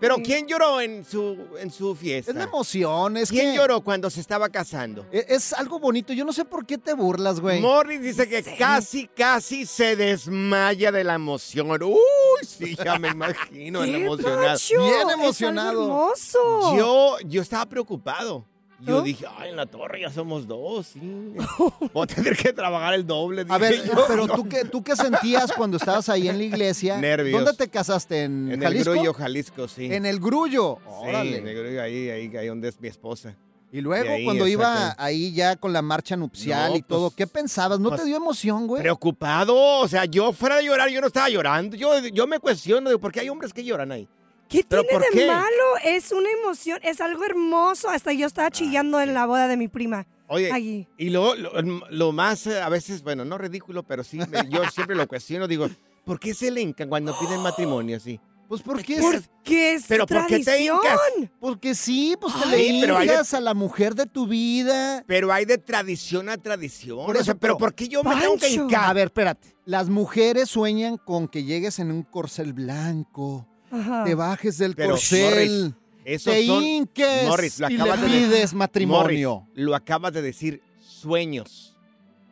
Pero. 0.00 0.16
¿quién 0.16 0.48
lloró 0.48 0.80
en 0.80 1.04
su, 1.04 1.38
en 1.60 1.70
su 1.70 1.94
fiesta? 1.94 2.32
Es 2.32 2.36
la 2.36 2.42
emoción, 2.42 3.16
es 3.16 3.30
¿Quién 3.30 3.52
que 3.52 3.56
lloró 3.56 3.82
cuando 3.82 4.10
se 4.10 4.20
estaba 4.20 4.48
casando? 4.48 5.06
e- 5.12 5.26
es 5.28 5.52
algo 5.52 5.78
bonito. 5.78 6.12
Yo 6.12 6.24
no 6.24 6.32
sé 6.32 6.44
por 6.44 6.66
qué 6.66 6.76
te 6.76 6.92
burlas, 6.92 7.38
güey. 7.38 7.60
Morris 7.60 8.02
dice 8.02 8.28
que 8.28 8.42
casi, 8.58 9.06
casi 9.06 9.64
se 9.64 9.94
desmaya 9.94 10.90
de 10.90 11.04
la 11.04 11.14
emoción. 11.14 11.70
Uy, 11.84 11.96
sí, 12.44 12.74
ya 12.84 12.98
me 12.98 13.08
imagino 13.12 13.84
el 13.84 13.90
¿Qué, 13.92 14.04
emocionado. 14.04 14.48
Poncho? 14.48 14.82
Bien 14.82 15.08
Es 15.08 15.14
emocionado. 15.14 15.82
hermoso. 15.84 16.76
Yo, 16.76 17.16
yo 17.24 17.40
estaba 17.42 17.66
preocupado. 17.66 18.44
Yo 18.84 19.02
dije, 19.02 19.26
ay, 19.38 19.50
en 19.50 19.56
la 19.56 19.66
torre 19.66 20.00
ya 20.00 20.10
somos 20.10 20.46
dos, 20.46 20.88
sí. 20.88 21.00
Voy 21.92 22.02
a 22.02 22.06
tener 22.06 22.36
que 22.36 22.52
trabajar 22.52 22.94
el 22.94 23.06
doble. 23.06 23.44
A 23.48 23.58
ver, 23.58 23.84
yo. 23.84 24.04
pero 24.08 24.26
tú 24.26 24.48
qué, 24.48 24.64
tú 24.64 24.82
qué 24.82 24.96
sentías 24.96 25.52
cuando 25.52 25.76
estabas 25.76 26.08
ahí 26.08 26.28
en 26.28 26.38
la 26.38 26.44
iglesia. 26.44 26.98
Nervios. 26.98 27.42
¿Dónde 27.42 27.56
te 27.56 27.70
casaste? 27.70 28.24
¿En, 28.24 28.50
En 28.50 28.62
el 28.62 28.68
Jalisco? 28.68 28.92
Grullo, 28.92 29.14
Jalisco, 29.14 29.68
sí. 29.68 29.92
En 29.92 30.04
el 30.04 30.18
Grullo. 30.18 30.78
Sí, 30.80 31.08
Órale. 31.08 31.38
en 31.38 31.48
el 31.48 31.54
Grullo, 31.54 31.82
ahí, 31.82 32.10
ahí, 32.10 32.36
ahí 32.36 32.46
donde 32.46 32.68
es 32.68 32.80
mi 32.80 32.88
esposa. 32.88 33.36
Y 33.74 33.80
luego, 33.80 34.12
ahí, 34.12 34.24
cuando 34.24 34.46
iba 34.46 34.94
ahí 34.98 35.32
ya 35.32 35.56
con 35.56 35.72
la 35.72 35.80
marcha 35.80 36.14
nupcial 36.14 36.72
No, 36.72 36.76
y 36.76 36.82
todo, 36.82 37.08
pues, 37.08 37.16
¿qué 37.16 37.26
pensabas? 37.26 37.80
¿No 37.80 37.88
pues, 37.88 38.02
te 38.02 38.06
dio 38.06 38.16
emoción, 38.16 38.66
güey? 38.66 38.82
Preocupado, 38.82 39.56
o 39.56 39.88
sea, 39.88 40.04
yo 40.04 40.34
fuera 40.34 40.56
de 40.56 40.64
llorar, 40.64 40.90
yo 40.90 41.00
no 41.00 41.06
estaba 41.06 41.30
llorando. 41.30 41.74
Yo, 41.74 41.98
yo 42.08 42.26
me 42.26 42.38
cuestiono 42.38 42.90
de 42.90 42.98
por 42.98 43.12
qué 43.12 43.20
hay 43.20 43.30
hombres 43.30 43.54
que 43.54 43.64
lloran 43.64 43.90
ahí. 43.90 44.06
¿Qué 44.52 44.64
¿Pero 44.68 44.82
tiene 44.84 44.98
por 45.04 45.12
de 45.14 45.18
qué? 45.20 45.26
malo? 45.26 45.76
Es 45.84 46.12
una 46.12 46.30
emoción, 46.30 46.78
es 46.82 47.00
algo 47.00 47.24
hermoso. 47.24 47.88
Hasta 47.88 48.12
yo 48.12 48.26
estaba 48.26 48.50
chillando 48.50 49.00
en 49.00 49.14
la 49.14 49.26
boda 49.26 49.48
de 49.48 49.56
mi 49.56 49.68
prima. 49.68 50.06
Oye, 50.28 50.50
Allí. 50.52 50.86
y 50.96 51.10
lo, 51.10 51.34
lo, 51.34 51.52
lo 51.90 52.12
más, 52.12 52.46
eh, 52.46 52.60
a 52.60 52.68
veces, 52.68 53.02
bueno, 53.02 53.24
no 53.24 53.36
ridículo, 53.36 53.82
pero 53.82 54.02
sí, 54.04 54.18
me- 54.18 54.48
yo 54.48 54.62
siempre 54.70 54.96
lo 54.96 55.06
cuestiono, 55.06 55.46
digo, 55.48 55.68
¿por 56.04 56.18
qué 56.20 56.32
se 56.32 56.50
le 56.50 56.60
hincan 56.62 56.88
cuando 56.88 57.18
piden 57.18 57.40
matrimonio 57.42 57.96
así? 57.98 58.18
Pues 58.48 58.60
porque 58.62 58.98
¿Por 59.00 59.14
es, 59.14 59.30
qué 59.44 59.74
es 59.74 59.84
Pero 59.88 60.06
¿por 60.06 60.26
qué 60.26 60.38
te 60.40 60.44
tradición? 60.44 60.78
hincas? 60.82 61.30
porque 61.40 61.74
sí, 61.74 62.16
pues 62.20 62.34
te 62.34 62.44
Ay, 62.54 62.72
le 62.72 62.80
pero 62.82 62.98
hay 62.98 63.06
de- 63.08 63.14
hincas 63.14 63.32
a 63.34 63.40
la 63.40 63.54
mujer 63.54 63.94
de 63.94 64.04
tu 64.06 64.26
vida. 64.26 65.02
Pero 65.06 65.32
hay 65.32 65.46
de 65.46 65.56
tradición 65.58 66.28
a 66.28 66.36
tradición. 66.36 66.98
Por 67.06 67.16
o 67.16 67.24
sea, 67.24 67.32
eso, 67.32 67.38
pero 67.38 67.40
pero- 67.54 67.58
¿por 67.58 67.74
qué 67.74 67.88
yo 67.88 68.02
me 68.04 68.14
tengo 68.16 68.34
que 68.34 68.40
Pancho. 68.40 68.62
hincar? 68.64 68.90
A 68.90 68.92
ver, 68.92 69.04
espérate. 69.06 69.56
Las 69.64 69.88
mujeres 69.88 70.50
sueñan 70.50 70.98
con 70.98 71.28
que 71.28 71.44
llegues 71.44 71.78
en 71.78 71.90
un 71.90 72.02
corcel 72.02 72.52
blanco, 72.52 73.46
Ajá. 73.72 74.04
te 74.04 74.14
bajes 74.14 74.58
del 74.58 74.74
Pero, 74.76 74.90
corcel 74.90 75.74
Esos 76.04 76.32
te 76.34 76.46
son- 76.46 76.62
hinques 76.62 77.26
Morris, 77.28 77.58
lo 77.60 77.70
y 77.70 77.76
le 77.76 77.82
acabas 77.82 78.00
de 78.02 78.06
pides 78.08 78.54
matrimonio. 78.54 79.30
Morris, 79.40 79.64
lo 79.64 79.74
acabas 79.74 80.12
de 80.12 80.22
decir, 80.22 80.62
sueños. 80.80 81.76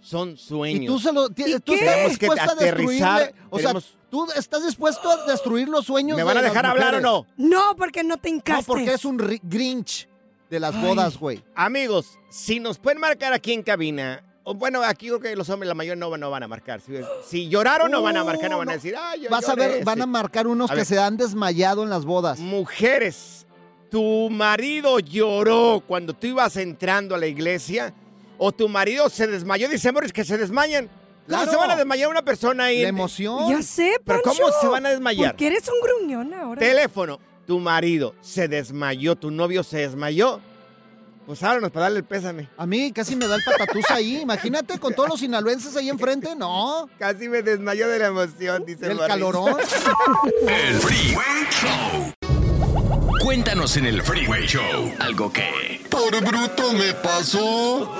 Son 0.02 0.36
sueños. 0.36 0.82
Y 0.82 0.86
tú 0.86 0.98
se 0.98 1.12
lo 1.12 1.28
ti- 1.30 1.44
¿Y 1.46 1.60
tú 1.60 1.72
qué? 1.74 1.80
estás 1.84 2.08
dispuesto 2.08 2.50
a 2.50 2.54
destruirle. 2.54 3.34
O 3.50 3.58
sea, 3.58 3.74
tú 4.10 4.26
estás 4.36 4.64
dispuesto 4.64 5.10
a 5.10 5.26
destruir 5.26 5.68
los 5.68 5.84
sueños 5.86 6.16
¿Me 6.16 6.22
van 6.24 6.38
a 6.38 6.42
dejar 6.42 6.64
hablar 6.66 6.94
o 6.96 7.00
no? 7.00 7.26
No, 7.36 7.76
porque 7.76 8.02
no 8.02 8.16
te 8.16 8.30
No, 8.30 8.36
encastes. 8.36 8.66
porque 8.66 8.94
es 8.94 9.04
un 9.04 9.18
ri- 9.18 9.40
Grinch 9.42 10.08
de 10.48 10.58
las 10.58 10.74
Ay. 10.74 10.82
bodas, 10.82 11.16
güey. 11.18 11.42
Amigos, 11.54 12.18
si 12.30 12.58
nos 12.60 12.78
pueden 12.78 12.98
marcar 13.00 13.32
aquí 13.34 13.52
en 13.52 13.62
cabina, 13.62 14.24
bueno, 14.44 14.82
aquí 14.82 15.06
creo 15.06 15.20
que 15.20 15.36
los 15.36 15.48
hombres, 15.50 15.68
la 15.68 15.74
mayoría 15.74 15.96
no, 15.96 16.10
van- 16.10 16.20
no 16.20 16.30
van 16.30 16.42
a 16.42 16.48
marcar. 16.48 16.80
Si, 16.80 16.92
si 17.26 17.48
lloraron, 17.48 17.90
no 17.90 18.02
van 18.02 18.16
a 18.16 18.24
marcar, 18.24 18.50
no 18.50 18.58
van 18.58 18.68
a 18.68 18.72
no. 18.72 18.76
decir, 18.76 18.94
ay, 18.98 19.22
yo 19.22 19.30
Vas 19.30 19.48
a 19.48 19.54
lloré", 19.54 19.68
ver, 19.68 19.84
van 19.84 20.02
a 20.02 20.06
marcar 20.06 20.46
unos 20.46 20.70
A 20.70 20.74
que 20.74 20.78
ver. 20.80 20.86
se 20.86 20.98
han 20.98 21.16
desmayado 21.16 21.82
en 21.82 21.90
las 21.90 22.04
bodas. 22.04 22.38
Mujeres, 22.40 23.46
tu 23.90 24.28
marido 24.30 24.98
lloró 24.98 25.82
cuando 25.86 26.14
tú 26.14 26.26
ibas 26.28 26.56
entrando 26.56 27.14
a 27.14 27.18
la 27.18 27.26
iglesia, 27.26 27.92
o 28.38 28.50
tu 28.52 28.68
marido 28.68 29.08
se 29.10 29.26
desmayó. 29.26 29.68
Dice 29.68 29.92
Morris 29.92 30.12
que 30.12 30.24
se 30.24 30.38
desmayan. 30.38 30.86
¿Cómo 30.86 31.38
Claro. 31.42 31.50
se 31.52 31.56
van 31.58 31.70
a 31.70 31.76
desmayar 31.76 32.08
una 32.08 32.22
persona 32.22 32.64
ahí? 32.64 32.82
La 32.82 32.88
emoción. 32.88 33.48
Ya 33.50 33.62
sé, 33.62 34.00
¿Pero 34.04 34.20
cómo 34.22 34.50
se 34.60 34.66
van 34.66 34.86
a 34.86 34.90
desmayar? 34.90 35.32
Porque 35.32 35.46
eres 35.48 35.68
un 35.68 35.80
gruñón 35.80 36.34
ahora. 36.34 36.58
Teléfono, 36.58 37.20
tu 37.46 37.58
marido 37.60 38.14
se 38.20 38.48
desmayó, 38.48 39.14
tu 39.14 39.30
novio 39.30 39.62
se 39.62 39.78
desmayó. 39.78 40.40
Pues 41.30 41.44
háblanos 41.44 41.70
para 41.70 41.84
darle 41.84 41.98
el 42.00 42.04
pésame. 42.04 42.48
A 42.56 42.66
mí 42.66 42.90
casi 42.90 43.14
me 43.14 43.28
da 43.28 43.36
el 43.36 43.44
patatús 43.44 43.84
ahí. 43.90 44.16
Imagínate 44.16 44.80
con 44.80 44.94
todos 44.94 45.10
los 45.10 45.20
sinaloenses 45.20 45.76
ahí 45.76 45.88
enfrente. 45.88 46.34
No. 46.34 46.90
Casi 46.98 47.28
me 47.28 47.40
desmayó 47.40 47.86
de 47.86 48.00
la 48.00 48.06
emoción, 48.08 48.64
dice 48.66 48.86
El 48.86 48.96
Morris. 48.96 49.06
calorón. 49.06 49.56
El 50.48 50.74
Freeway 50.80 51.46
Show. 51.52 53.14
Cuéntanos 53.22 53.76
en 53.76 53.86
el 53.86 54.02
Freeway 54.02 54.44
Show 54.48 54.92
algo 54.98 55.32
que... 55.32 55.80
Por 55.88 56.20
bruto 56.20 56.72
me 56.72 56.94
pasó. 56.94 57.94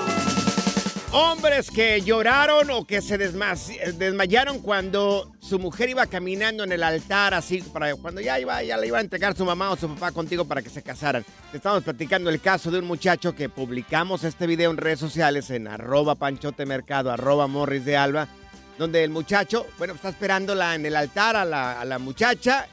Hombres 1.13 1.69
que 1.69 1.99
lloraron 2.01 2.69
o 2.71 2.85
que 2.85 3.01
se 3.01 3.19
desma- 3.19 3.57
desmayaron 3.97 4.59
cuando 4.59 5.29
su 5.41 5.59
mujer 5.59 5.89
iba 5.89 6.05
caminando 6.05 6.63
en 6.63 6.71
el 6.71 6.81
altar, 6.83 7.33
así, 7.33 7.61
para 7.61 7.93
cuando 7.97 8.21
ya, 8.21 8.39
iba, 8.39 8.63
ya 8.63 8.77
le 8.77 8.87
iba 8.87 8.97
a 8.97 9.01
entregar 9.01 9.35
su 9.35 9.43
mamá 9.43 9.71
o 9.71 9.75
su 9.75 9.89
papá 9.89 10.13
contigo 10.13 10.45
para 10.45 10.61
que 10.61 10.69
se 10.69 10.81
casaran. 10.81 11.25
Te 11.51 11.57
estamos 11.57 11.83
platicando 11.83 12.29
el 12.29 12.39
caso 12.39 12.71
de 12.71 12.79
un 12.79 12.85
muchacho 12.85 13.35
que 13.35 13.49
publicamos 13.49 14.23
este 14.23 14.47
video 14.47 14.71
en 14.71 14.77
redes 14.77 14.99
sociales 14.99 15.49
en 15.49 15.67
arroba 15.67 16.15
panchotemercado, 16.15 17.11
arroba 17.11 17.45
morris 17.47 17.83
de 17.83 17.97
alba, 17.97 18.29
donde 18.77 19.03
el 19.03 19.09
muchacho, 19.09 19.67
bueno, 19.77 19.95
está 19.95 20.09
esperándola 20.09 20.75
en 20.75 20.85
el 20.85 20.95
altar 20.95 21.35
a 21.35 21.43
la 21.83 21.99
muchacha 21.99 22.67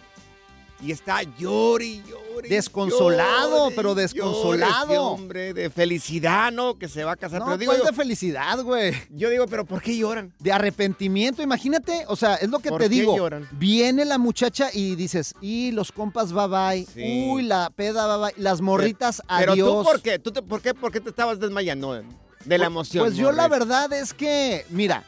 y 0.80 0.92
está 0.92 1.22
llori, 1.38 2.02
llori. 2.08 2.48
Desconsolado, 2.48 3.64
llori, 3.64 3.74
pero 3.76 3.94
desconsolado. 3.94 5.02
hombre 5.02 5.52
de 5.54 5.70
felicidad, 5.70 6.52
¿no? 6.52 6.78
Que 6.78 6.88
se 6.88 7.02
va 7.04 7.12
a 7.12 7.16
casar. 7.16 7.40
No, 7.40 7.46
pero 7.46 7.58
digo 7.58 7.72
¿cuál 7.72 7.80
yo, 7.82 7.86
de 7.86 7.92
felicidad, 7.92 8.62
güey? 8.62 8.94
yo 9.10 9.28
digo, 9.30 9.46
pero 9.48 9.64
¿por 9.64 9.82
qué 9.82 9.96
lloran? 9.96 10.32
De 10.38 10.52
arrepentimiento, 10.52 11.42
imagínate, 11.42 12.04
o 12.08 12.14
sea, 12.16 12.36
es 12.36 12.48
lo 12.48 12.60
que 12.60 12.68
¿Por 12.70 12.80
te 12.82 12.88
qué 12.88 12.94
digo. 12.94 13.16
lloran? 13.16 13.48
Viene 13.52 14.04
la 14.04 14.18
muchacha 14.18 14.70
y 14.72 14.94
dices, 14.94 15.34
y 15.40 15.72
los 15.72 15.90
compas 15.90 16.32
bye 16.32 16.46
bye, 16.46 16.86
Sí. 16.94 17.26
uy, 17.28 17.42
la 17.42 17.70
peda 17.74 18.06
bye 18.16 18.32
bye, 18.32 18.42
las 18.42 18.60
morritas 18.60 19.20
Pero 19.38 19.52
adiós. 19.52 19.68
tú, 19.68 19.82
¿por 19.84 20.00
qué? 20.00 20.18
¿Tú 20.18 20.30
te- 20.30 20.42
por 20.42 20.60
qué? 20.62 20.74
¿Por 20.74 20.92
qué 20.92 21.00
te 21.00 21.10
estabas 21.10 21.40
desmayando 21.40 22.00
de 22.44 22.58
la 22.58 22.66
emoción? 22.66 23.04
Pues 23.04 23.16
yo 23.16 23.32
la 23.32 23.48
verdad 23.48 23.92
es 23.92 24.14
que, 24.14 24.64
mira, 24.70 25.04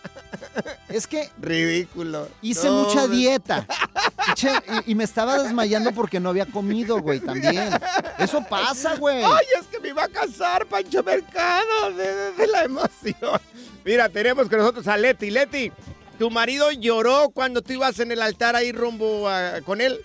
es 0.89 1.07
que 1.07 1.29
Ridículo. 1.41 2.29
hice 2.43 2.67
No, 2.67 2.83
mucha 2.85 3.07
dieta. 3.07 3.67
Che, 4.35 4.49
y, 4.87 4.93
y 4.93 4.95
me 4.95 5.05
estaba 5.05 5.39
desmayando 5.43 5.93
porque 5.93 6.21
no 6.21 6.29
había 6.31 6.47
comido, 6.47 7.01
güey, 7.01 7.21
también. 7.21 7.71
Eso 8.19 8.45
pasa, 8.49 8.97
güey. 8.97 9.23
Ay, 9.25 9.47
es 9.61 9.67
que 9.67 9.81
me 9.81 9.89
iba 9.89 10.05
a 10.05 10.09
casar, 10.09 10.67
Pancho 10.67 11.03
Mercado, 11.03 11.91
de, 11.97 12.15
de- 12.15 12.33
de 12.33 12.47
la 12.47 12.65
emoción. 12.65 13.41
Mira, 13.85 14.09
tenemos 14.09 14.49
con 14.49 14.59
nosotros 14.59 14.87
a 14.89 14.97
Leti. 14.97 15.31
Leti, 15.31 15.73
¿tu 16.19 16.31
marido 16.31 16.71
lloró 16.73 17.31
cuando 17.31 17.63
tú 17.63 17.73
ibas 17.73 17.99
en 18.01 18.13
el 18.13 18.21
altar 18.23 18.57
ahí 18.57 18.73
rumbo 18.73 19.29
a- 19.29 19.61
con 19.65 19.81
él? 19.81 20.01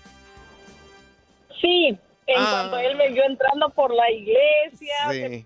Sí, 1.62 1.88
en 2.27 2.38
Ah. 2.38 2.67
cuanto 2.69 2.77
él 2.79 2.95
me 2.98 3.10
vio 3.10 3.24
entrando 3.25 3.69
por 3.69 3.93
la 3.93 4.10
iglesia, 4.12 4.93
Sí. 5.12 5.45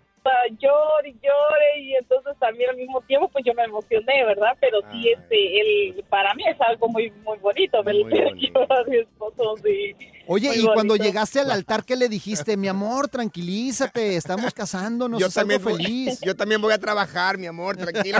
Llore 0.59 1.09
y 1.09 1.13
llore, 1.13 1.79
y 1.81 1.95
entonces 1.95 2.33
también 2.39 2.69
al 2.71 2.77
mismo 2.77 3.01
tiempo 3.01 3.27
pues 3.29 3.43
yo 3.45 3.53
me 3.53 3.63
emocioné, 3.63 4.25
¿verdad? 4.25 4.55
Pero 4.59 4.79
sí, 4.91 5.07
Ay. 5.07 5.09
este, 5.09 5.61
él, 5.61 6.03
para 6.09 6.33
mí 6.35 6.43
es 6.47 6.59
algo 6.61 6.87
muy 6.89 7.11
muy 7.23 7.37
bonito, 7.39 7.83
ver 7.83 7.95
Muy 7.95 8.03
bonito. 8.23 8.67
mi 8.87 8.97
esposo, 8.97 9.55
sí. 9.63 9.95
Oye, 10.27 10.49
Muy 10.49 10.59
y 10.59 10.65
cuando 10.65 10.95
llegaste 10.95 11.39
al 11.39 11.49
altar, 11.51 11.83
¿qué 11.83 11.95
le 11.95 12.07
dijiste? 12.07 12.55
Mi 12.57 12.67
amor, 12.67 13.07
tranquilízate, 13.07 14.15
estamos 14.15 14.53
casándonos, 14.53 15.19
yo 15.19 15.27
es 15.27 15.37
algo 15.37 15.49
también 15.49 15.63
voy- 15.63 15.83
feliz. 15.83 16.21
Yo 16.21 16.35
también 16.35 16.61
voy 16.61 16.73
a 16.73 16.77
trabajar, 16.77 17.37
mi 17.37 17.47
amor, 17.47 17.77
tranquilo. 17.77 18.19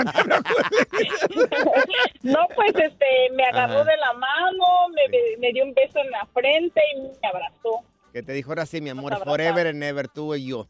no 2.23 2.47
pues 2.55 2.71
este, 2.75 3.05
me 3.35 3.43
agarró 3.45 3.81
Ajá. 3.81 3.91
de 3.91 3.97
la 3.97 4.13
mano, 4.13 4.65
me, 4.95 5.07
me- 5.09 5.37
me 5.39 5.53
dio 5.53 5.63
un 5.63 5.73
beso 5.73 5.99
en 5.99 6.09
la 6.11 6.25
frente 6.33 6.81
y 6.95 6.99
me 7.01 7.09
abrazó. 7.27 7.83
que 8.11 8.23
te 8.23 8.33
dijo 8.33 8.51
ahora 8.51 8.65
sí, 8.65 8.81
mi 8.81 8.89
amor, 8.89 9.17
forever 9.23 9.67
and 9.67 9.83
ever, 9.83 10.07
tú 10.07 10.33
y 10.35 10.45
yo. 10.47 10.67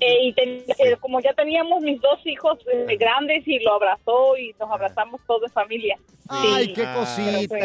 Eh, 0.00 0.18
y 0.26 0.32
ten- 0.34 0.64
eh, 0.78 0.96
como 1.00 1.20
ya 1.20 1.32
teníamos 1.34 1.80
mis 1.82 2.00
dos 2.00 2.18
hijos 2.24 2.58
eh, 2.72 2.96
grandes 2.96 3.46
y 3.48 3.58
lo 3.58 3.74
abrazó 3.74 4.36
y 4.36 4.54
nos 4.60 4.70
abrazamos 4.70 5.20
todos 5.26 5.42
de 5.42 5.48
familia. 5.48 5.96
Ay, 6.28 6.66
Sí. 6.66 6.72
qué 6.74 6.82
Ah, 6.86 6.94
cosita. 6.96 7.56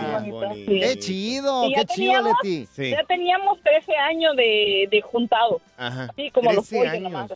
muy 0.00 0.30
bonito, 0.30 0.36
bonito. 0.48 0.70
sí. 0.72 0.80
Qué 0.80 0.98
chido, 0.98 1.62
qué 1.74 1.84
chido, 1.84 2.12
teníamos- 2.14 2.32
Leti. 2.42 2.66
Sí. 2.72 2.90
Ya 2.90 3.04
teníamos 3.04 3.60
13 3.62 3.94
años 3.96 4.36
de, 4.36 4.88
de 4.90 5.00
juntados, 5.02 5.60
Ajá. 5.76 6.08
así 6.10 6.30
como 6.30 6.50
los 6.52 6.66
13 6.66 6.76
pollos 6.78 6.92
años. 6.94 7.12
nomás. 7.12 7.32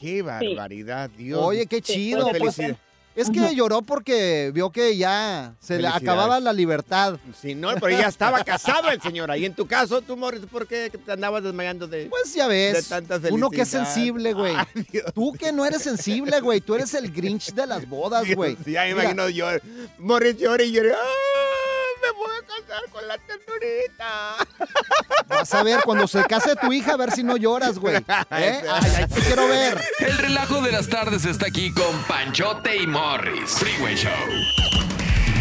Qué 0.00 0.22
barbaridad, 0.22 1.08
Dios. 1.10 1.40
Oye, 1.40 1.66
qué 1.66 1.80
chido. 1.80 2.22
pues, 2.28 2.38
Pues, 2.40 2.56
felicidad. 2.56 2.78
Es 3.14 3.30
que 3.30 3.54
lloró 3.54 3.82
porque 3.82 4.50
vio 4.54 4.70
que 4.70 4.96
ya 4.96 5.54
se 5.60 5.78
le 5.78 5.88
acababa 5.88 6.40
la 6.40 6.52
libertad. 6.52 7.18
Sí, 7.40 7.54
no, 7.54 7.70
pero 7.74 7.90
ya 7.90 8.08
estaba 8.08 8.42
casado 8.44 8.90
el 8.90 9.00
señor. 9.00 9.30
ahí 9.30 9.44
en 9.44 9.54
tu 9.54 9.66
caso, 9.66 10.00
tú, 10.00 10.16
Morris, 10.16 10.42
¿por 10.50 10.66
qué 10.66 10.90
te 10.90 11.12
andabas 11.12 11.42
desmayando 11.42 11.86
de...? 11.86 12.06
Pues 12.06 12.34
ya 12.34 12.46
ves, 12.46 12.74
De 12.74 12.82
tanta 12.82 13.20
uno 13.30 13.50
que 13.50 13.62
es 13.62 13.68
sensible, 13.68 14.32
güey. 14.32 14.54
Tú 15.14 15.32
que 15.32 15.52
no 15.52 15.64
eres 15.64 15.82
sensible, 15.82 16.40
güey. 16.40 16.60
Tú 16.60 16.74
eres 16.74 16.94
el 16.94 17.12
Grinch 17.12 17.52
de 17.52 17.66
las 17.66 17.88
bodas, 17.88 18.24
güey. 18.34 18.56
Sí, 18.64 18.72
ya 18.72 18.82
me 18.84 18.90
imagino 18.90 19.28
yo. 19.28 19.46
Morris 19.98 20.36
llora 20.38 20.62
y 20.62 20.72
llora. 20.72 20.94
¡Ah, 20.94 21.61
voy 22.16 22.30
a 22.30 22.46
casar 22.46 22.82
con 22.90 23.08
la 23.08 23.18
ternurita! 23.18 24.36
Vas 25.28 25.54
a 25.54 25.62
ver, 25.62 25.80
cuando 25.84 26.06
se 26.06 26.24
case 26.24 26.56
tu 26.56 26.72
hija, 26.72 26.94
a 26.94 26.96
ver 26.96 27.12
si 27.12 27.22
no 27.22 27.36
lloras, 27.36 27.78
güey. 27.78 27.96
¿Eh? 28.30 28.62
Ay, 28.70 28.92
ay, 28.96 29.06
te 29.06 29.20
quiero 29.20 29.48
ver. 29.48 29.80
El 29.98 30.18
relajo 30.18 30.60
de 30.60 30.72
las 30.72 30.88
tardes 30.88 31.24
está 31.24 31.46
aquí 31.46 31.72
con 31.72 32.02
Panchote 32.04 32.76
y 32.76 32.86
Morris. 32.86 33.50
Freeway 33.50 33.94
Show. 33.96 34.12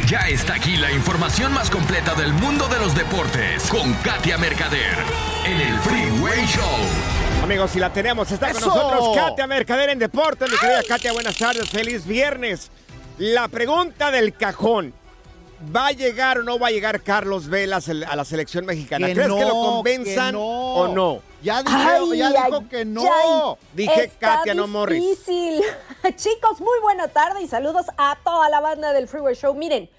Ya 0.08 0.28
está 0.28 0.56
aquí 0.56 0.76
la 0.76 0.92
información 0.92 1.54
más 1.54 1.70
completa 1.70 2.16
del 2.16 2.34
mundo 2.34 2.68
de 2.68 2.80
los 2.80 2.94
deportes 2.94 3.64
con 3.70 3.94
Katia 4.04 4.38
Mercader 4.38 4.98
en 5.46 5.62
el 5.62 5.80
Freeway 5.80 6.46
Show. 6.48 7.44
Amigos, 7.44 7.72
si 7.72 7.80
la 7.80 7.94
tenemos, 7.94 8.30
está 8.30 8.52
con 8.52 8.62
nosotros 8.62 9.16
Katia 9.16 9.48
Mercader 9.48 9.90
en 9.90 10.00
Deportes. 10.00 10.50
Mi 10.52 10.58
querida 10.58 10.84
Katia, 10.88 11.14
buenas 11.14 11.38
tardes, 11.38 11.70
feliz 11.70 12.06
viernes. 12.06 12.70
La 13.18 13.48
pregunta 13.48 14.12
del 14.12 14.36
cajón. 14.36 14.94
¿Va 15.76 15.88
a 15.88 15.92
llegar 15.92 16.40
o 16.40 16.44
no 16.44 16.58
va 16.58 16.68
a 16.68 16.72
llegar 16.72 17.02
Carlos 17.04 17.48
Vela 17.48 17.80
a 18.08 18.16
la 18.16 18.26
selección 18.26 18.66
mexicana? 18.66 19.08
Que 19.08 19.14
¿Crees 19.14 19.32
que 19.32 19.46
lo 19.46 19.50
convenzan 19.52 20.28
que 20.28 20.32
no. 20.34 20.44
o 20.74 20.88
no? 20.88 21.22
Ya 21.44 21.62
dijo, 21.64 21.76
Ay, 21.78 22.18
ya 22.18 22.28
ay, 22.28 22.34
dijo 22.52 22.70
que 22.70 22.86
no. 22.86 23.02
ay. 23.02 23.56
Dije 23.74 24.12
Katia, 24.20 24.54
no 24.54 24.68
Morris. 24.68 25.02
difícil. 25.02 25.62
Chicos, 26.16 26.60
muy 26.62 26.80
buena 26.82 27.08
tarde 27.08 27.42
y 27.44 27.48
saludos 27.48 27.86
a 27.98 28.18
toda 28.24 28.50
la 28.50 28.60
banda 28.60 28.92
del 28.94 29.08
Freeway 29.08 29.36
Show. 29.36 29.54
Miren, 29.54 29.90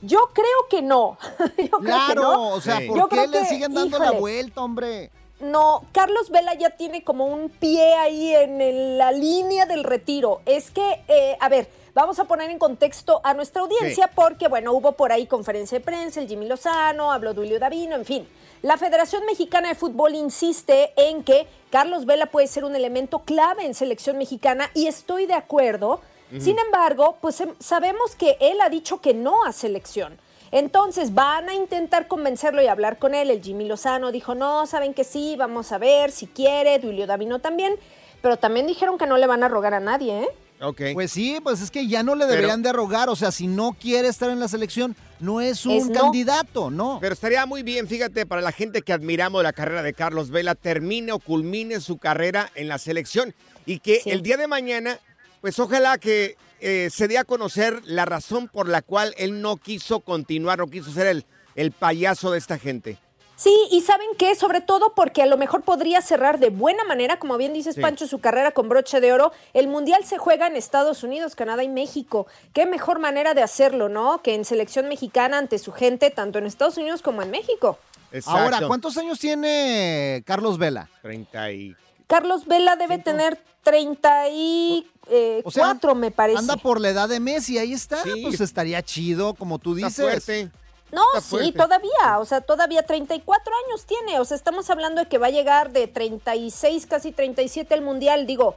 yo 0.00 0.30
creo 0.32 0.68
que 0.70 0.82
no. 0.82 1.18
Yo 1.38 1.46
creo 1.56 1.78
que 1.78 1.84
Claro, 1.86 2.22
no. 2.22 2.48
o 2.50 2.60
sea. 2.60 2.80
¿por 2.86 2.96
Yo 2.98 3.08
qué 3.08 3.26
le 3.26 3.40
que, 3.40 3.44
siguen 3.46 3.74
dando 3.74 3.98
la 3.98 4.10
vuelta, 4.12 4.60
hombre? 4.62 5.10
No, 5.40 5.84
Carlos 5.92 6.30
Vela 6.30 6.54
ya 6.54 6.70
tiene 6.70 7.02
como 7.04 7.26
un 7.26 7.48
pie 7.50 7.94
ahí 7.94 8.34
en 8.34 8.60
el- 8.60 8.98
la 8.98 9.12
línea 9.12 9.66
del 9.66 9.84
retiro. 9.84 10.40
Es 10.46 10.70
que, 10.70 11.02
eh, 11.08 11.36
a 11.40 11.48
ver, 11.48 11.68
vamos 11.94 12.18
a 12.18 12.24
poner 12.24 12.50
en 12.50 12.58
contexto 12.58 13.20
a 13.24 13.34
nuestra 13.34 13.62
audiencia 13.62 14.10
porque, 14.14 14.48
bueno, 14.48 14.72
hubo 14.72 14.92
por 14.92 15.12
ahí 15.12 15.26
conferencia 15.26 15.78
de 15.78 15.84
prensa, 15.84 16.20
el 16.20 16.28
Jimmy 16.28 16.46
Lozano, 16.46 17.12
habló 17.12 17.34
Duilio 17.34 17.58
Davino, 17.58 17.96
en 17.96 18.04
fin. 18.04 18.28
La 18.62 18.76
Federación 18.76 19.26
Mexicana 19.26 19.68
de 19.68 19.74
Fútbol 19.74 20.14
insiste 20.14 20.92
en 20.96 21.24
que 21.24 21.46
Carlos 21.70 22.06
Vela 22.06 22.26
puede 22.26 22.46
ser 22.46 22.64
un 22.64 22.76
elemento 22.76 23.20
clave 23.20 23.66
en 23.66 23.74
selección 23.74 24.18
mexicana 24.18 24.70
y 24.74 24.86
estoy 24.86 25.26
de 25.26 25.34
acuerdo. 25.34 26.00
Sin 26.38 26.58
embargo, 26.58 27.18
pues 27.20 27.42
em, 27.42 27.50
sabemos 27.58 28.16
que 28.16 28.38
él 28.40 28.62
ha 28.62 28.70
dicho 28.70 29.02
que 29.02 29.12
no 29.12 29.44
a 29.44 29.52
selección. 29.52 30.18
Entonces 30.50 31.12
van 31.12 31.50
a 31.50 31.54
intentar 31.54 32.08
convencerlo 32.08 32.62
y 32.62 32.68
hablar 32.68 32.98
con 32.98 33.14
él. 33.14 33.30
El 33.30 33.42
Jimmy 33.42 33.66
Lozano 33.66 34.10
dijo, 34.12 34.34
no, 34.34 34.64
saben 34.66 34.94
que 34.94 35.04
sí, 35.04 35.36
vamos 35.36 35.72
a 35.72 35.78
ver 35.78 36.10
si 36.10 36.26
quiere. 36.26 36.78
Duilio 36.78 37.06
Davino 37.06 37.40
también. 37.40 37.76
Pero 38.22 38.38
también 38.38 38.66
dijeron 38.66 38.96
que 38.96 39.06
no 39.06 39.18
le 39.18 39.26
van 39.26 39.42
a 39.42 39.48
rogar 39.48 39.74
a 39.74 39.80
nadie, 39.80 40.22
¿eh? 40.22 40.28
Ok. 40.62 40.80
Pues 40.94 41.10
sí, 41.10 41.38
pues 41.42 41.60
es 41.60 41.70
que 41.70 41.86
ya 41.88 42.02
no 42.02 42.14
le 42.14 42.26
deberían 42.26 42.62
de 42.62 42.72
rogar. 42.72 43.08
O 43.08 43.16
sea, 43.16 43.32
si 43.32 43.46
no 43.48 43.72
quiere 43.78 44.08
estar 44.08 44.30
en 44.30 44.38
la 44.40 44.46
selección, 44.48 44.94
no 45.20 45.40
es 45.40 45.66
un 45.66 45.72
Es 45.72 45.86
no. 45.88 46.00
candidato, 46.00 46.70
no. 46.70 46.98
Pero 47.00 47.14
estaría 47.14 47.44
muy 47.46 47.62
bien, 47.62 47.88
fíjate, 47.88 48.26
para 48.26 48.40
la 48.42 48.52
gente 48.52 48.82
que 48.82 48.92
admiramos 48.92 49.42
la 49.42 49.52
carrera 49.52 49.82
de 49.82 49.92
Carlos 49.92 50.30
Vela, 50.30 50.54
termine 50.54 51.12
o 51.12 51.18
culmine 51.18 51.80
su 51.80 51.98
carrera 51.98 52.50
en 52.54 52.68
la 52.68 52.78
selección 52.78 53.34
y 53.66 53.80
que 53.80 54.00
Sí. 54.00 54.10
el 54.10 54.22
día 54.22 54.36
de 54.36 54.46
mañana, 54.46 54.98
pues 55.40 55.58
ojalá 55.58 55.98
que 55.98 56.36
eh, 56.60 56.90
se 56.92 57.08
dé 57.08 57.18
a 57.18 57.24
conocer 57.24 57.80
la 57.84 58.04
razón 58.04 58.46
por 58.46 58.68
la 58.68 58.82
cual 58.82 59.14
él 59.18 59.40
no 59.42 59.56
quiso 59.56 59.98
continuar, 60.00 60.60
no 60.60 60.68
quiso 60.68 60.92
ser 60.92 61.08
el, 61.08 61.26
el 61.56 61.72
payaso 61.72 62.30
de 62.30 62.38
esta 62.38 62.56
gente. 62.56 62.98
Sí, 63.42 63.52
y 63.72 63.80
saben 63.80 64.06
qué, 64.18 64.36
sobre 64.36 64.60
todo 64.60 64.94
porque 64.94 65.20
a 65.20 65.26
lo 65.26 65.36
mejor 65.36 65.62
podría 65.62 66.00
cerrar 66.00 66.38
de 66.38 66.50
buena 66.50 66.84
manera, 66.84 67.18
como 67.18 67.36
bien 67.38 67.52
dices 67.52 67.74
Sí. 67.74 67.80
Pancho, 67.80 68.06
su 68.06 68.20
carrera 68.20 68.52
con 68.52 68.68
broche 68.68 69.00
de 69.00 69.12
oro. 69.12 69.32
El 69.52 69.66
Mundial 69.66 70.04
se 70.04 70.16
juega 70.16 70.46
en 70.46 70.54
Estados 70.54 71.02
Unidos, 71.02 71.34
Canadá 71.34 71.64
y 71.64 71.68
México. 71.68 72.28
Qué 72.52 72.66
mejor 72.66 73.00
manera 73.00 73.34
de 73.34 73.42
hacerlo, 73.42 73.88
¿no? 73.88 74.22
Que 74.22 74.34
en 74.34 74.44
selección 74.44 74.86
mexicana 74.88 75.38
ante 75.38 75.58
su 75.58 75.72
gente, 75.72 76.10
tanto 76.10 76.38
en 76.38 76.46
Estados 76.46 76.76
Unidos 76.76 77.02
como 77.02 77.20
en 77.22 77.32
México. 77.32 77.78
Ahora, 78.26 78.60
¿cuántos 78.68 78.96
años 78.96 79.18
tiene 79.18 80.22
Carlos 80.24 80.56
Vela? 80.58 80.88
30 81.02 81.50
y... 81.50 81.76
Carlos 82.06 82.46
Vela 82.46 82.76
debe 82.76 82.98
tener 82.98 83.42
34, 83.64 85.42
O 85.44 85.50
sea, 85.50 85.74
me 85.96 86.10
parece. 86.12 86.38
Anda 86.38 86.56
por 86.56 86.80
la 86.80 86.90
edad 86.90 87.08
de 87.08 87.18
Messi, 87.18 87.58
ahí 87.58 87.72
está. 87.72 88.02
Sí. 88.02 88.20
Pues 88.22 88.40
estaría 88.40 88.82
chido, 88.82 89.34
como 89.34 89.58
tú 89.58 89.74
Está 89.74 89.86
dices. 89.88 90.04
fuerte. 90.04 90.50
No, 90.92 91.02
sí, 91.20 91.52
todavía, 91.52 92.18
o 92.18 92.24
sea, 92.24 92.40
todavía 92.42 92.82
34 92.84 93.52
años 93.66 93.86
tiene, 93.86 94.20
o 94.20 94.24
sea, 94.24 94.36
estamos 94.36 94.68
hablando 94.70 95.00
de 95.02 95.08
que 95.08 95.18
va 95.18 95.28
a 95.28 95.30
llegar 95.30 95.72
de 95.72 95.88
36, 95.88 96.86
casi 96.86 97.12
37 97.12 97.74
el 97.74 97.80
Mundial, 97.80 98.26
digo, 98.26 98.56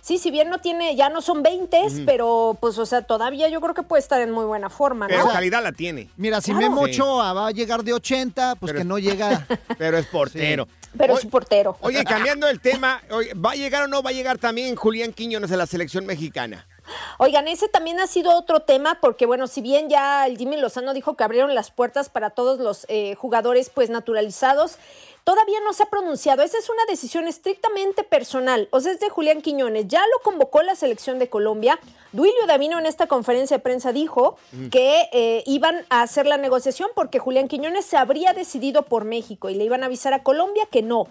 sí, 0.00 0.18
si 0.18 0.30
bien 0.30 0.48
no 0.48 0.58
tiene, 0.58 0.94
ya 0.94 1.08
no 1.08 1.20
son 1.20 1.42
20, 1.42 1.80
Ujú. 1.86 2.02
pero 2.06 2.56
pues, 2.60 2.78
o 2.78 2.86
sea, 2.86 3.02
todavía 3.02 3.48
yo 3.48 3.60
creo 3.60 3.74
que 3.74 3.82
puede 3.82 4.00
estar 4.00 4.20
en 4.20 4.30
muy 4.30 4.44
buena 4.44 4.70
forma, 4.70 5.08
Pero 5.08 5.26
¿no? 5.26 5.32
calidad 5.32 5.62
la 5.62 5.72
tiene. 5.72 6.08
Mira, 6.16 6.40
si 6.40 6.52
Claro. 6.52 6.70
Memo. 6.70 6.82
Ochoa 6.82 7.32
va 7.32 7.48
a 7.48 7.50
llegar 7.50 7.82
de 7.82 7.92
80, 7.94 8.54
pues 8.56 8.70
Pero- 8.72 8.80
que 8.80 8.84
no 8.84 8.98
llega. 8.98 9.46
Pero 9.78 9.98
es 9.98 10.06
portero. 10.06 10.68
Pero 10.96 11.16
es 11.18 11.24
portero. 11.26 11.76
Oye, 11.80 12.04
cambiando 12.04 12.46
el 12.48 12.60
tema, 12.60 13.00
oye, 13.10 13.32
¿va 13.34 13.52
a 13.52 13.54
llegar 13.54 13.82
o 13.84 13.88
no 13.88 14.02
va 14.02 14.10
a 14.10 14.12
llegar 14.12 14.36
también 14.38 14.76
Julián 14.76 15.12
Quiñones 15.12 15.50
a 15.50 15.56
la 15.56 15.66
selección 15.66 16.04
mexicana? 16.06 16.66
Oigan, 17.18 17.48
ese 17.48 17.68
también 17.68 18.00
ha 18.00 18.06
sido 18.06 18.36
otro 18.36 18.60
tema 18.60 18.98
porque, 19.00 19.26
bueno, 19.26 19.46
si 19.46 19.60
bien 19.60 19.88
ya 19.88 20.26
el 20.26 20.38
Jimmy 20.38 20.56
Lozano 20.56 20.94
dijo 20.94 21.16
que 21.16 21.24
abrieron 21.24 21.54
las 21.54 21.70
puertas 21.70 22.08
para 22.08 22.30
todos 22.30 22.58
los 22.58 22.86
eh, 22.88 23.14
jugadores 23.16 23.70
pues 23.70 23.90
naturalizados, 23.90 24.78
todavía 25.24 25.60
no 25.64 25.72
se 25.72 25.84
ha 25.84 25.86
pronunciado. 25.86 26.42
Esa 26.42 26.58
es 26.58 26.68
una 26.68 26.84
decisión 26.88 27.26
estrictamente 27.28 28.02
personal. 28.02 28.68
O 28.70 28.80
sea, 28.80 28.92
es 28.92 29.00
de 29.00 29.08
Julián 29.08 29.40
Quiñones. 29.40 29.88
Ya 29.88 30.00
lo 30.00 30.22
convocó 30.22 30.62
la 30.62 30.74
selección 30.74 31.18
de 31.18 31.28
Colombia. 31.28 31.78
Duilio 32.12 32.46
Davino 32.46 32.78
en 32.78 32.86
esta 32.86 33.06
conferencia 33.06 33.58
de 33.58 33.62
prensa 33.62 33.92
dijo 33.92 34.36
que 34.70 35.08
eh, 35.12 35.42
iban 35.46 35.84
a 35.88 36.02
hacer 36.02 36.26
la 36.26 36.36
negociación 36.36 36.90
porque 36.94 37.18
Julián 37.18 37.48
Quiñones 37.48 37.84
se 37.84 37.96
habría 37.96 38.32
decidido 38.32 38.82
por 38.82 39.04
México 39.04 39.48
y 39.48 39.54
le 39.54 39.64
iban 39.64 39.82
a 39.82 39.86
avisar 39.86 40.12
a 40.12 40.22
Colombia 40.22 40.66
que 40.70 40.82
no. 40.82 41.06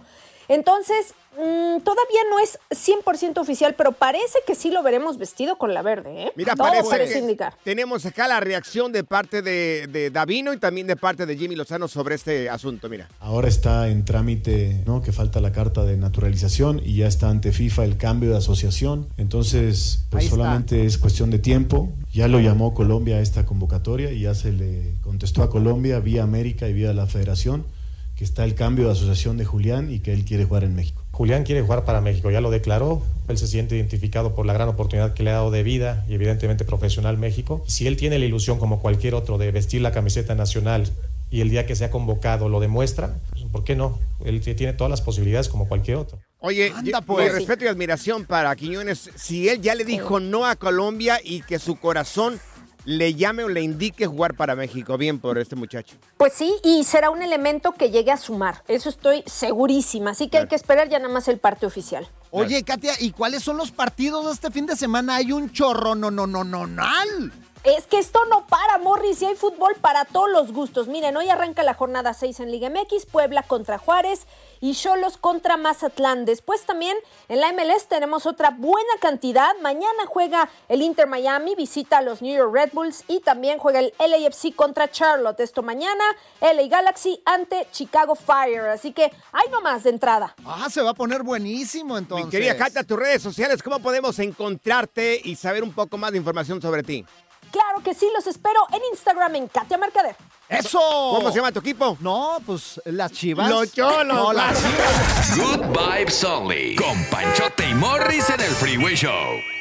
Entonces, 0.53 1.13
mm, 1.37 1.79
todavía 1.81 2.19
no 2.29 2.39
es 2.39 2.59
100% 2.71 3.37
oficial, 3.39 3.73
pero 3.77 3.93
parece 3.93 4.39
que 4.45 4.53
sí 4.53 4.69
lo 4.69 4.83
veremos 4.83 5.17
vestido 5.17 5.57
con 5.57 5.73
la 5.73 5.81
verde, 5.81 6.23
¿eh? 6.25 6.31
Mira, 6.35 6.55
Todo 6.57 6.67
parece, 6.67 6.89
parece 6.89 7.13
que 7.13 7.19
indicar. 7.19 7.53
tenemos 7.63 8.05
acá 8.05 8.27
la 8.27 8.41
reacción 8.41 8.91
de 8.91 9.05
parte 9.05 9.41
de, 9.41 9.87
de 9.87 10.09
Davino 10.09 10.51
y 10.51 10.57
también 10.57 10.87
de 10.87 10.97
parte 10.97 11.25
de 11.25 11.37
Jimmy 11.37 11.55
Lozano 11.55 11.87
sobre 11.87 12.15
este 12.15 12.49
asunto. 12.49 12.89
Mira. 12.89 13.07
Ahora 13.21 13.47
está 13.47 13.87
en 13.87 14.03
trámite, 14.03 14.83
¿no? 14.85 15.01
Que 15.01 15.13
falta 15.13 15.39
la 15.39 15.53
carta 15.53 15.85
de 15.85 15.95
naturalización 15.95 16.81
y 16.83 16.97
ya 16.97 17.07
está 17.07 17.29
ante 17.29 17.53
FIFA 17.53 17.85
el 17.85 17.95
cambio 17.95 18.31
de 18.31 18.37
asociación. 18.39 19.07
Entonces, 19.15 20.03
pues 20.09 20.23
Ahí 20.23 20.25
está. 20.27 20.35
solamente 20.35 20.85
es 20.85 20.97
cuestión 20.97 21.29
de 21.31 21.39
tiempo. 21.39 21.93
Ya 22.11 22.27
lo 22.27 22.41
llamó 22.41 22.73
Colombia 22.73 23.15
a 23.15 23.21
esta 23.21 23.45
convocatoria 23.45 24.11
y 24.11 24.23
ya 24.23 24.35
se 24.35 24.51
le 24.51 24.95
contestó 25.01 25.43
a 25.43 25.49
Colombia 25.49 25.99
vía 26.01 26.23
América 26.23 26.67
y 26.67 26.73
vía 26.73 26.91
la 26.91 27.07
Federación 27.07 27.65
que 28.21 28.25
está 28.25 28.43
el 28.43 28.53
cambio 28.53 28.85
de 28.85 28.91
asociación 28.91 29.35
de 29.37 29.45
Julián 29.45 29.91
y 29.91 29.97
que 29.97 30.13
él 30.13 30.25
quiere 30.25 30.45
jugar 30.45 30.63
en 30.63 30.75
México. 30.75 31.03
Julián 31.09 31.43
quiere 31.43 31.63
jugar 31.63 31.85
para 31.85 32.01
México, 32.01 32.29
ya 32.29 32.39
lo 32.39 32.51
declaró. 32.51 33.01
Él 33.27 33.39
se 33.39 33.47
siente 33.47 33.75
identificado 33.75 34.35
por 34.35 34.45
la 34.45 34.53
gran 34.53 34.69
oportunidad 34.69 35.15
que 35.15 35.23
le 35.23 35.31
ha 35.31 35.33
dado 35.33 35.49
de 35.49 35.63
vida 35.63 36.05
y 36.07 36.13
evidentemente 36.13 36.63
profesional 36.63 37.17
México. 37.17 37.63
Si 37.65 37.87
él 37.87 37.97
tiene 37.97 38.19
la 38.19 38.25
ilusión 38.25 38.59
como 38.59 38.79
cualquier 38.79 39.15
otro 39.15 39.39
de 39.39 39.49
vestir 39.49 39.81
la 39.81 39.91
camiseta 39.91 40.35
nacional 40.35 40.87
y 41.31 41.41
el 41.41 41.49
día 41.49 41.65
que 41.65 41.75
sea 41.75 41.89
convocado 41.89 42.47
lo 42.47 42.59
demuestra, 42.59 43.15
pues, 43.31 43.43
¿por 43.45 43.63
qué 43.63 43.75
no? 43.75 43.97
Él 44.23 44.39
tiene 44.39 44.73
todas 44.73 44.91
las 44.91 45.01
posibilidades 45.01 45.49
como 45.49 45.67
cualquier 45.67 45.97
otro. 45.97 46.19
Oye, 46.41 46.71
Anda, 46.75 47.01
pues. 47.01 47.25
mi 47.25 47.39
respeto 47.39 47.65
y 47.65 47.69
admiración 47.69 48.25
para 48.25 48.55
Quiñones. 48.55 49.09
Si 49.15 49.49
él 49.49 49.61
ya 49.63 49.73
le 49.73 49.83
dijo 49.83 50.19
no 50.19 50.45
a 50.45 50.55
Colombia 50.55 51.19
y 51.23 51.41
que 51.41 51.57
su 51.57 51.75
corazón 51.77 52.39
le 52.85 53.13
llame 53.13 53.43
o 53.43 53.49
le 53.49 53.61
indique 53.61 54.07
jugar 54.07 54.35
para 54.35 54.55
México, 54.55 54.97
bien 54.97 55.19
por 55.19 55.37
este 55.37 55.55
muchacho. 55.55 55.95
Pues 56.17 56.33
sí, 56.33 56.53
y 56.63 56.83
será 56.83 57.09
un 57.09 57.21
elemento 57.21 57.73
que 57.73 57.91
llegue 57.91 58.11
a 58.11 58.17
sumar. 58.17 58.63
Eso 58.67 58.89
estoy 58.89 59.23
segurísima. 59.25 60.11
Así 60.11 60.29
que 60.29 60.39
hay 60.39 60.47
que 60.47 60.55
esperar 60.55 60.89
ya 60.89 60.99
nada 60.99 61.13
más 61.13 61.27
el 61.27 61.37
parte 61.37 61.65
oficial. 61.65 62.07
Oye, 62.31 62.63
Katia, 62.63 62.93
¿y 62.99 63.11
cuáles 63.11 63.43
son 63.43 63.57
los 63.57 63.71
partidos 63.71 64.25
de 64.25 64.31
este 64.31 64.51
fin 64.51 64.65
de 64.65 64.75
semana? 64.75 65.15
Hay 65.15 65.31
un 65.31 65.51
chorro, 65.51 65.95
no, 65.95 66.09
no, 66.09 66.25
no, 66.25 66.43
no, 66.43 66.65
no. 66.65 66.85
Es 67.63 67.85
que 67.85 67.99
esto 67.99 68.19
no 68.27 68.47
para, 68.47 68.79
Morris, 68.79 69.21
y 69.21 69.25
hay 69.25 69.35
fútbol 69.35 69.75
para 69.79 70.05
todos 70.05 70.31
los 70.31 70.51
gustos. 70.51 70.87
Miren, 70.87 71.15
hoy 71.15 71.29
arranca 71.29 71.61
la 71.61 71.75
jornada 71.75 72.15
6 72.15 72.39
en 72.39 72.49
Liga 72.49 72.71
MX, 72.71 73.05
Puebla 73.05 73.43
contra 73.43 73.77
Juárez 73.77 74.25
y 74.61 74.73
Cholos 74.73 75.17
contra 75.17 75.57
Mazatlán. 75.57 76.25
Después 76.25 76.65
también 76.65 76.97
en 77.29 77.39
la 77.39 77.53
MLS 77.53 77.85
tenemos 77.87 78.25
otra 78.25 78.49
buena 78.49 78.89
cantidad. 78.99 79.51
Mañana 79.61 80.07
juega 80.07 80.49
el 80.69 80.81
Inter 80.81 81.05
Miami, 81.05 81.53
visita 81.53 81.99
a 81.99 82.01
los 82.01 82.23
New 82.23 82.35
York 82.35 82.51
Red 82.51 82.71
Bulls 82.73 83.03
y 83.07 83.19
también 83.19 83.59
juega 83.59 83.79
el 83.79 83.93
LAFC 83.99 84.55
contra 84.55 84.89
Charlotte. 84.89 85.39
Esto 85.39 85.61
mañana, 85.61 86.03
LA 86.41 86.65
Galaxy 86.67 87.21
ante 87.25 87.67
Chicago 87.71 88.15
Fire. 88.15 88.69
Así 88.69 88.91
que 88.91 89.03
hay 89.03 89.51
nomás 89.51 89.83
de 89.83 89.91
entrada. 89.91 90.35
Ah, 90.45 90.67
se 90.71 90.81
va 90.81 90.89
a 90.89 90.95
poner 90.95 91.21
buenísimo 91.21 91.95
entonces. 91.95 92.25
Mi 92.25 92.31
querida 92.31 92.83
tus 92.83 92.97
redes 92.97 93.21
sociales, 93.21 93.61
¿cómo 93.61 93.77
podemos 93.77 94.17
encontrarte 94.17 95.21
y 95.23 95.35
saber 95.35 95.61
un 95.61 95.73
poco 95.73 95.99
más 95.99 96.11
de 96.11 96.17
información 96.17 96.59
sobre 96.59 96.81
ti? 96.81 97.05
Claro 97.51 97.81
que 97.83 97.93
sí, 97.93 98.09
los 98.13 98.25
espero 98.27 98.65
en 98.71 98.81
Instagram 98.91 99.35
en 99.35 99.47
Katia 99.47 99.77
Mercader. 99.77 100.15
¡Eso! 100.47 100.79
¿Cómo 100.79 101.29
se 101.29 101.37
llama 101.37 101.51
tu 101.51 101.59
equipo? 101.59 101.97
No, 102.01 102.37
pues 102.45 102.81
las 102.85 103.11
chivas. 103.11 103.49
Los 103.49 103.71
cholos. 103.71 104.17
No, 104.17 104.33
las 104.33 104.57
chivas. 104.57 105.37
Good 105.37 105.77
Vibes 105.77 106.23
Only. 106.23 106.75
Con 106.75 107.05
Panchote 107.09 107.69
y 107.69 107.73
Morris 107.73 108.29
en 108.29 108.41
el 108.41 108.51
Freeway 108.51 108.95
Show. 108.95 109.60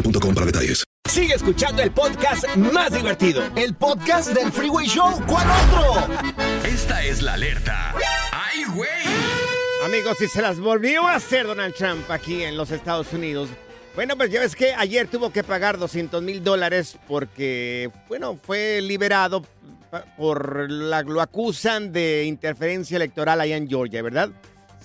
boostmobile.com 0.00 0.34
para 0.34 0.46
detalles. 0.46 0.84
Sigue 1.08 1.34
escuchando 1.34 1.82
el 1.82 1.90
podcast 1.90 2.46
más 2.56 2.92
divertido. 2.92 3.42
El 3.56 3.74
podcast 3.74 4.30
del 4.30 4.52
Freeway 4.52 4.86
Show. 4.86 5.20
¿Cuál 5.26 5.46
otro? 5.50 6.14
Esta 6.64 7.02
es 7.04 7.22
la 7.22 7.34
alerta. 7.34 7.94
¡Ay, 8.32 8.64
güey! 8.74 8.90
Amigos, 9.84 10.18
si 10.18 10.28
se 10.28 10.40
las 10.40 10.60
volvió 10.60 11.06
a 11.06 11.16
hacer 11.16 11.46
Donald 11.46 11.74
Trump 11.74 12.08
aquí 12.10 12.44
en 12.44 12.56
los 12.56 12.70
Estados 12.70 13.12
Unidos. 13.12 13.48
Bueno, 13.96 14.16
pues 14.16 14.30
ya 14.30 14.40
ves 14.40 14.54
que 14.54 14.72
ayer 14.74 15.08
tuvo 15.08 15.32
que 15.32 15.42
pagar 15.42 15.78
200 15.78 16.22
mil 16.22 16.44
dólares 16.44 16.96
porque, 17.08 17.90
bueno, 18.08 18.38
fue 18.40 18.80
liberado 18.80 19.44
por 20.16 20.70
la, 20.70 21.02
lo 21.02 21.20
acusan 21.20 21.92
de 21.92 22.24
interferencia 22.24 22.96
electoral 22.96 23.40
allá 23.40 23.56
en 23.56 23.68
Georgia, 23.68 24.00
¿verdad? 24.02 24.30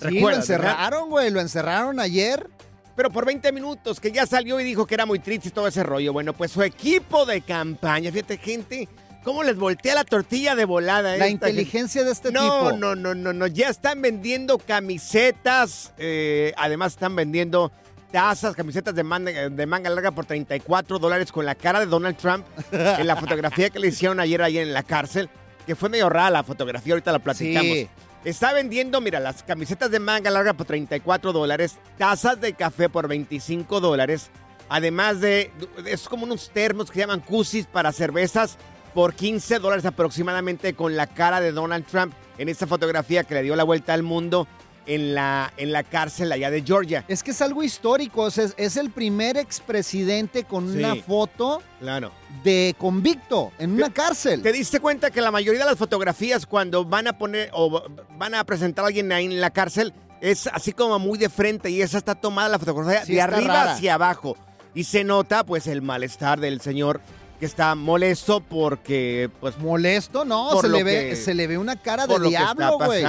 Sí, 0.00 0.18
lo 0.18 0.30
encerraron, 0.30 1.08
güey. 1.08 1.30
Lo 1.30 1.40
encerraron 1.40 2.00
ayer. 2.00 2.48
Pero 2.96 3.10
por 3.10 3.26
20 3.26 3.52
minutos, 3.52 4.00
que 4.00 4.10
ya 4.10 4.26
salió 4.26 4.58
y 4.58 4.64
dijo 4.64 4.86
que 4.86 4.94
era 4.94 5.04
muy 5.04 5.18
triste 5.18 5.48
y 5.48 5.50
todo 5.50 5.68
ese 5.68 5.82
rollo. 5.82 6.14
Bueno, 6.14 6.32
pues 6.32 6.50
su 6.50 6.62
equipo 6.62 7.26
de 7.26 7.42
campaña, 7.42 8.10
fíjate, 8.10 8.38
gente, 8.38 8.88
cómo 9.22 9.42
les 9.42 9.56
voltea 9.56 9.94
la 9.94 10.04
tortilla 10.04 10.54
de 10.54 10.64
volada. 10.64 11.10
La 11.10 11.26
esta 11.26 11.28
inteligencia 11.28 12.04
de 12.04 12.12
este 12.12 12.32
no, 12.32 12.40
tipo. 12.40 12.72
No, 12.78 12.94
no, 12.94 13.14
no, 13.14 13.32
no, 13.32 13.46
ya 13.48 13.68
están 13.68 14.00
vendiendo 14.00 14.56
camisetas, 14.56 15.92
eh, 15.98 16.54
además 16.56 16.94
están 16.94 17.14
vendiendo 17.14 17.70
tazas, 18.10 18.54
camisetas 18.54 18.94
de 18.94 19.02
manga, 19.02 19.50
de 19.50 19.66
manga 19.66 19.90
larga 19.90 20.12
por 20.12 20.24
34 20.24 20.98
dólares 20.98 21.32
con 21.32 21.44
la 21.44 21.54
cara 21.54 21.80
de 21.80 21.86
Donald 21.86 22.16
Trump 22.16 22.46
en 22.72 23.06
la 23.06 23.16
fotografía 23.16 23.68
que 23.68 23.78
le 23.78 23.88
hicieron 23.88 24.20
ayer 24.20 24.40
ahí 24.40 24.58
en 24.58 24.72
la 24.72 24.84
cárcel, 24.84 25.28
que 25.66 25.74
fue 25.74 25.90
medio 25.90 26.08
rara 26.08 26.30
la 26.30 26.42
fotografía, 26.44 26.94
ahorita 26.94 27.12
la 27.12 27.18
platicamos. 27.18 27.66
Sí. 27.66 27.88
Está 28.26 28.52
vendiendo, 28.52 29.00
mira, 29.00 29.20
las 29.20 29.44
camisetas 29.44 29.88
de 29.92 30.00
manga 30.00 30.32
larga 30.32 30.52
por 30.52 30.66
34 30.66 31.32
dólares, 31.32 31.78
tazas 31.96 32.40
de 32.40 32.54
café 32.54 32.88
por 32.88 33.06
25 33.06 33.80
dólares, 33.80 34.30
además 34.68 35.20
de, 35.20 35.52
es 35.84 36.08
como 36.08 36.24
unos 36.24 36.50
termos 36.50 36.90
que 36.90 36.94
se 36.94 37.00
llaman 37.02 37.20
cusis 37.20 37.66
para 37.66 37.92
cervezas 37.92 38.58
por 38.94 39.14
15 39.14 39.60
dólares 39.60 39.84
aproximadamente 39.84 40.74
con 40.74 40.96
la 40.96 41.06
cara 41.06 41.40
de 41.40 41.52
Donald 41.52 41.86
Trump 41.86 42.14
en 42.36 42.48
esta 42.48 42.66
fotografía 42.66 43.22
que 43.22 43.34
le 43.34 43.44
dio 43.44 43.54
la 43.54 43.62
vuelta 43.62 43.94
al 43.94 44.02
mundo 44.02 44.48
en 44.86 45.14
la, 45.14 45.52
en 45.56 45.72
la 45.72 45.82
cárcel 45.82 46.30
allá 46.32 46.50
de 46.50 46.62
Georgia. 46.62 47.04
Es 47.08 47.22
que 47.22 47.32
es 47.32 47.42
algo 47.42 47.62
histórico. 47.62 48.22
o 48.22 48.30
sea, 48.30 48.44
es, 48.44 48.54
es 48.56 48.76
el 48.76 48.90
primer 48.90 49.36
expresidente 49.36 50.44
con 50.44 50.72
Sí. 50.72 50.78
una 50.78 50.94
foto 50.96 51.62
Claro. 51.80 52.12
de 52.44 52.74
convicto 52.78 53.52
en 53.58 53.72
una 53.72 53.92
cárcel. 53.92 54.42
¿Te 54.42 54.52
diste 54.52 54.80
cuenta 54.80 55.10
que 55.10 55.20
la 55.20 55.30
mayoría 55.30 55.60
de 55.64 55.70
las 55.70 55.78
fotografías 55.78 56.46
cuando 56.46 56.84
van 56.84 57.06
a 57.08 57.18
poner 57.18 57.50
o 57.52 57.82
van 58.16 58.34
a 58.34 58.44
presentar 58.44 58.84
a 58.84 58.88
alguien 58.88 59.10
ahí 59.12 59.26
en 59.26 59.40
la 59.40 59.50
cárcel 59.50 59.92
es 60.20 60.46
así 60.46 60.72
como 60.72 60.98
muy 60.98 61.18
de 61.18 61.28
frente 61.28 61.68
y 61.70 61.82
esa 61.82 61.98
está 61.98 62.14
tomada 62.14 62.48
la 62.48 62.58
fotografía 62.58 63.04
Sí, 63.04 63.14
de 63.14 63.20
arriba 63.22 63.54
rara. 63.54 63.72
hacia 63.74 63.94
abajo 63.94 64.36
y 64.74 64.84
se 64.84 65.04
nota 65.04 65.44
pues 65.44 65.66
el 65.66 65.82
malestar 65.82 66.40
del 66.40 66.60
señor 66.60 67.00
que 67.38 67.46
está 67.46 67.74
molesto 67.74 68.40
porque 68.40 69.30
pues 69.40 69.58
molesto, 69.58 70.24
no, 70.24 70.60
se 70.60 70.68
le, 70.68 70.82
ve, 70.82 71.08
que- 71.10 71.16
se 71.16 71.34
le 71.34 71.46
ve 71.46 71.58
una 71.58 71.76
cara 71.76 72.06
de 72.06 72.18
diablo, 72.20 72.72
está 72.80 72.86
güey. 72.86 73.04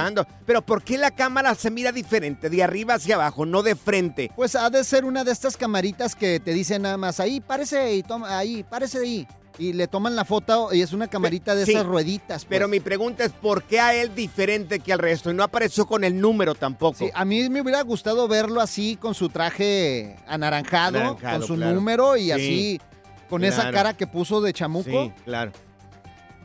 Pero 0.46 0.62
¿por 0.62 0.82
qué 0.82 0.98
la 0.98 1.10
cámara 1.10 1.54
se 1.54 1.70
mira 1.70 1.92
diferente 1.92 2.50
de 2.50 2.62
arriba 2.62 2.94
hacia 2.94 3.14
abajo, 3.16 3.46
no 3.46 3.62
de 3.62 3.74
frente? 3.74 4.30
Pues 4.36 4.54
ha 4.54 4.68
de 4.70 4.84
ser 4.84 5.04
una 5.04 5.24
de 5.24 5.32
estas 5.32 5.56
camaritas 5.56 6.14
que 6.14 6.40
te 6.40 6.52
dicen 6.52 6.82
nada 6.82 6.96
más, 6.96 7.20
ahí, 7.20 7.40
párese 7.40 7.78
ahí, 7.78 8.02
toma, 8.02 8.36
ahí, 8.38 8.62
párese 8.64 8.98
ahí. 8.98 9.26
Y 9.60 9.72
le 9.72 9.88
toman 9.88 10.14
la 10.14 10.24
foto 10.24 10.72
y 10.72 10.82
es 10.82 10.92
una 10.92 11.08
camarita 11.08 11.56
de 11.56 11.66
Sí, 11.66 11.72
esas 11.72 11.84
rueditas. 11.84 12.44
pues. 12.44 12.46
Pero 12.48 12.68
mi 12.68 12.78
pregunta 12.78 13.24
es 13.24 13.32
¿por 13.32 13.64
qué 13.64 13.80
a 13.80 13.92
él 13.92 14.14
diferente 14.14 14.78
que 14.78 14.92
al 14.92 15.00
resto? 15.00 15.32
Y 15.32 15.34
no 15.34 15.42
apareció 15.42 15.84
con 15.84 16.04
el 16.04 16.20
número 16.20 16.54
tampoco. 16.54 16.98
Sí, 16.98 17.10
a 17.12 17.24
mí 17.24 17.48
me 17.50 17.60
hubiera 17.62 17.82
gustado 17.82 18.28
verlo 18.28 18.60
así 18.60 18.94
con 18.94 19.14
su 19.16 19.28
traje 19.30 20.14
anaranjado, 20.28 20.98
Anaranjado, 20.98 21.38
con 21.40 21.48
su 21.48 21.54
claro. 21.56 21.74
número 21.74 22.16
y 22.16 22.26
Sí, 22.26 22.30
así 22.30 22.80
con 23.28 23.44
esa 23.44 23.70
cara 23.70 23.94
que 23.94 24.06
puso 24.06 24.40
de 24.40 24.52
chamuco. 24.52 24.88
Sí, 24.90 25.12
claro. 25.24 25.52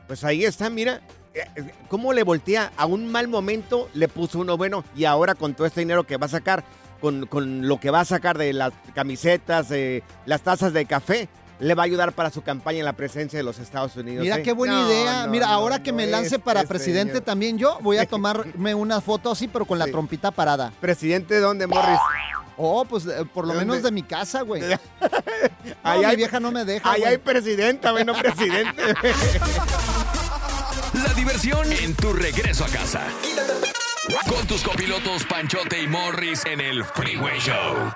Pues 0.07 0.23
ahí 0.23 0.43
está, 0.45 0.69
mira. 0.69 1.01
eh, 1.33 1.45
eh, 1.55 1.71
¿Cómo 1.87 2.13
le 2.13 2.23
voltea? 2.23 2.71
A 2.77 2.85
un 2.85 3.11
mal 3.11 3.27
momento 3.27 3.89
le 3.93 4.07
puso 4.07 4.39
uno 4.39 4.57
bueno 4.57 4.83
y 4.95 5.05
ahora 5.05 5.33
con 5.35 5.53
todo 5.53 5.65
este 5.65 5.79
dinero 5.81 6.03
que 6.05 6.17
va 6.17 6.25
a 6.25 6.29
sacar, 6.29 6.63
con, 7.01 7.25
con 7.25 7.67
lo 7.67 7.79
que 7.79 7.89
va 7.89 8.01
a 8.01 8.05
sacar 8.05 8.37
de 8.37 8.53
las 8.53 8.71
camisetas, 8.93 9.71
eh, 9.71 10.03
las 10.25 10.41
tazas 10.41 10.73
de 10.73 10.85
café, 10.85 11.27
le 11.59 11.75
va 11.75 11.83
a 11.83 11.85
ayudar 11.85 12.11
para 12.11 12.29
su 12.29 12.41
campaña 12.41 12.79
en 12.79 12.85
la 12.85 12.93
presencia 12.93 13.37
de 13.39 13.43
los 13.43 13.59
Estados 13.59 13.95
Unidos. 13.95 14.23
Mira 14.23 14.39
¿eh? 14.39 14.43
qué 14.43 14.51
buena 14.53 14.81
No, 14.81 14.87
idea. 14.91 15.25
no, 15.25 15.31
Mira, 15.31 15.47
no, 15.47 15.53
ahora 15.53 15.81
que 15.81 15.93
me 15.93 16.05
lance 16.07 16.35
este 16.35 16.39
para 16.39 16.63
presidente 16.65 17.13
señor. 17.13 17.25
también 17.25 17.57
yo 17.57 17.77
voy 17.81 17.97
a 17.97 18.05
tomarme 18.07 18.75
una 18.75 18.99
foto 19.01 19.31
así, 19.31 19.47
pero 19.47 19.65
con 19.65 19.79
la 19.79 19.87
trompita 19.87 20.31
parada. 20.31 20.73
¿Presidente 20.81 21.35
de 21.35 21.39
dónde, 21.39 21.65
Morris? 21.67 21.99
Oh, 22.57 22.85
pues 22.85 23.05
eh, 23.05 23.25
por 23.33 23.45
lo 23.47 23.53
¿De 23.53 23.59
menos 23.59 23.77
dónde? 23.77 23.89
de 23.89 23.93
mi 23.93 24.03
casa, 24.03 24.41
güey. 24.41 24.61
No, 25.01 25.73
Ahí 25.83 25.99
mi 25.99 26.05
hay- 26.05 26.15
vieja 26.17 26.39
no 26.39 26.51
me 26.51 26.63
deja, 26.65 26.89
Ahí 26.91 27.01
güey. 27.01 27.11
hay 27.13 27.17
presidenta, 27.17 27.91
bueno, 27.91 28.13
presidente. 28.13 28.81
La 30.93 31.13
diversión 31.15 31.71
en 31.71 31.95
tu 31.95 32.13
regreso 32.13 32.63
a 32.65 32.67
casa. 32.67 33.01
Con 34.29 34.45
tus 34.47 34.61
copilotos 34.63 35.23
Panchote 35.25 35.81
y 35.81 35.87
Morris 35.87 36.45
en 36.45 36.61
el 36.61 36.83
Freeway 36.83 37.39
Show. 37.39 37.93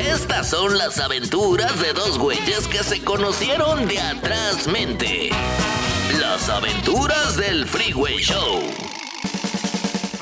Estas 0.00 0.50
son 0.50 0.78
las 0.78 0.98
aventuras 0.98 1.78
de 1.80 1.92
dos 1.92 2.18
güeyes 2.18 2.66
que 2.68 2.82
se 2.82 3.02
conocieron 3.02 3.86
de 3.86 4.00
atrás 4.00 4.66
mente. 4.68 5.30
Las 6.20 6.48
aventuras 6.48 7.36
del 7.36 7.66
Freeway 7.66 8.18
Show. 8.18 8.62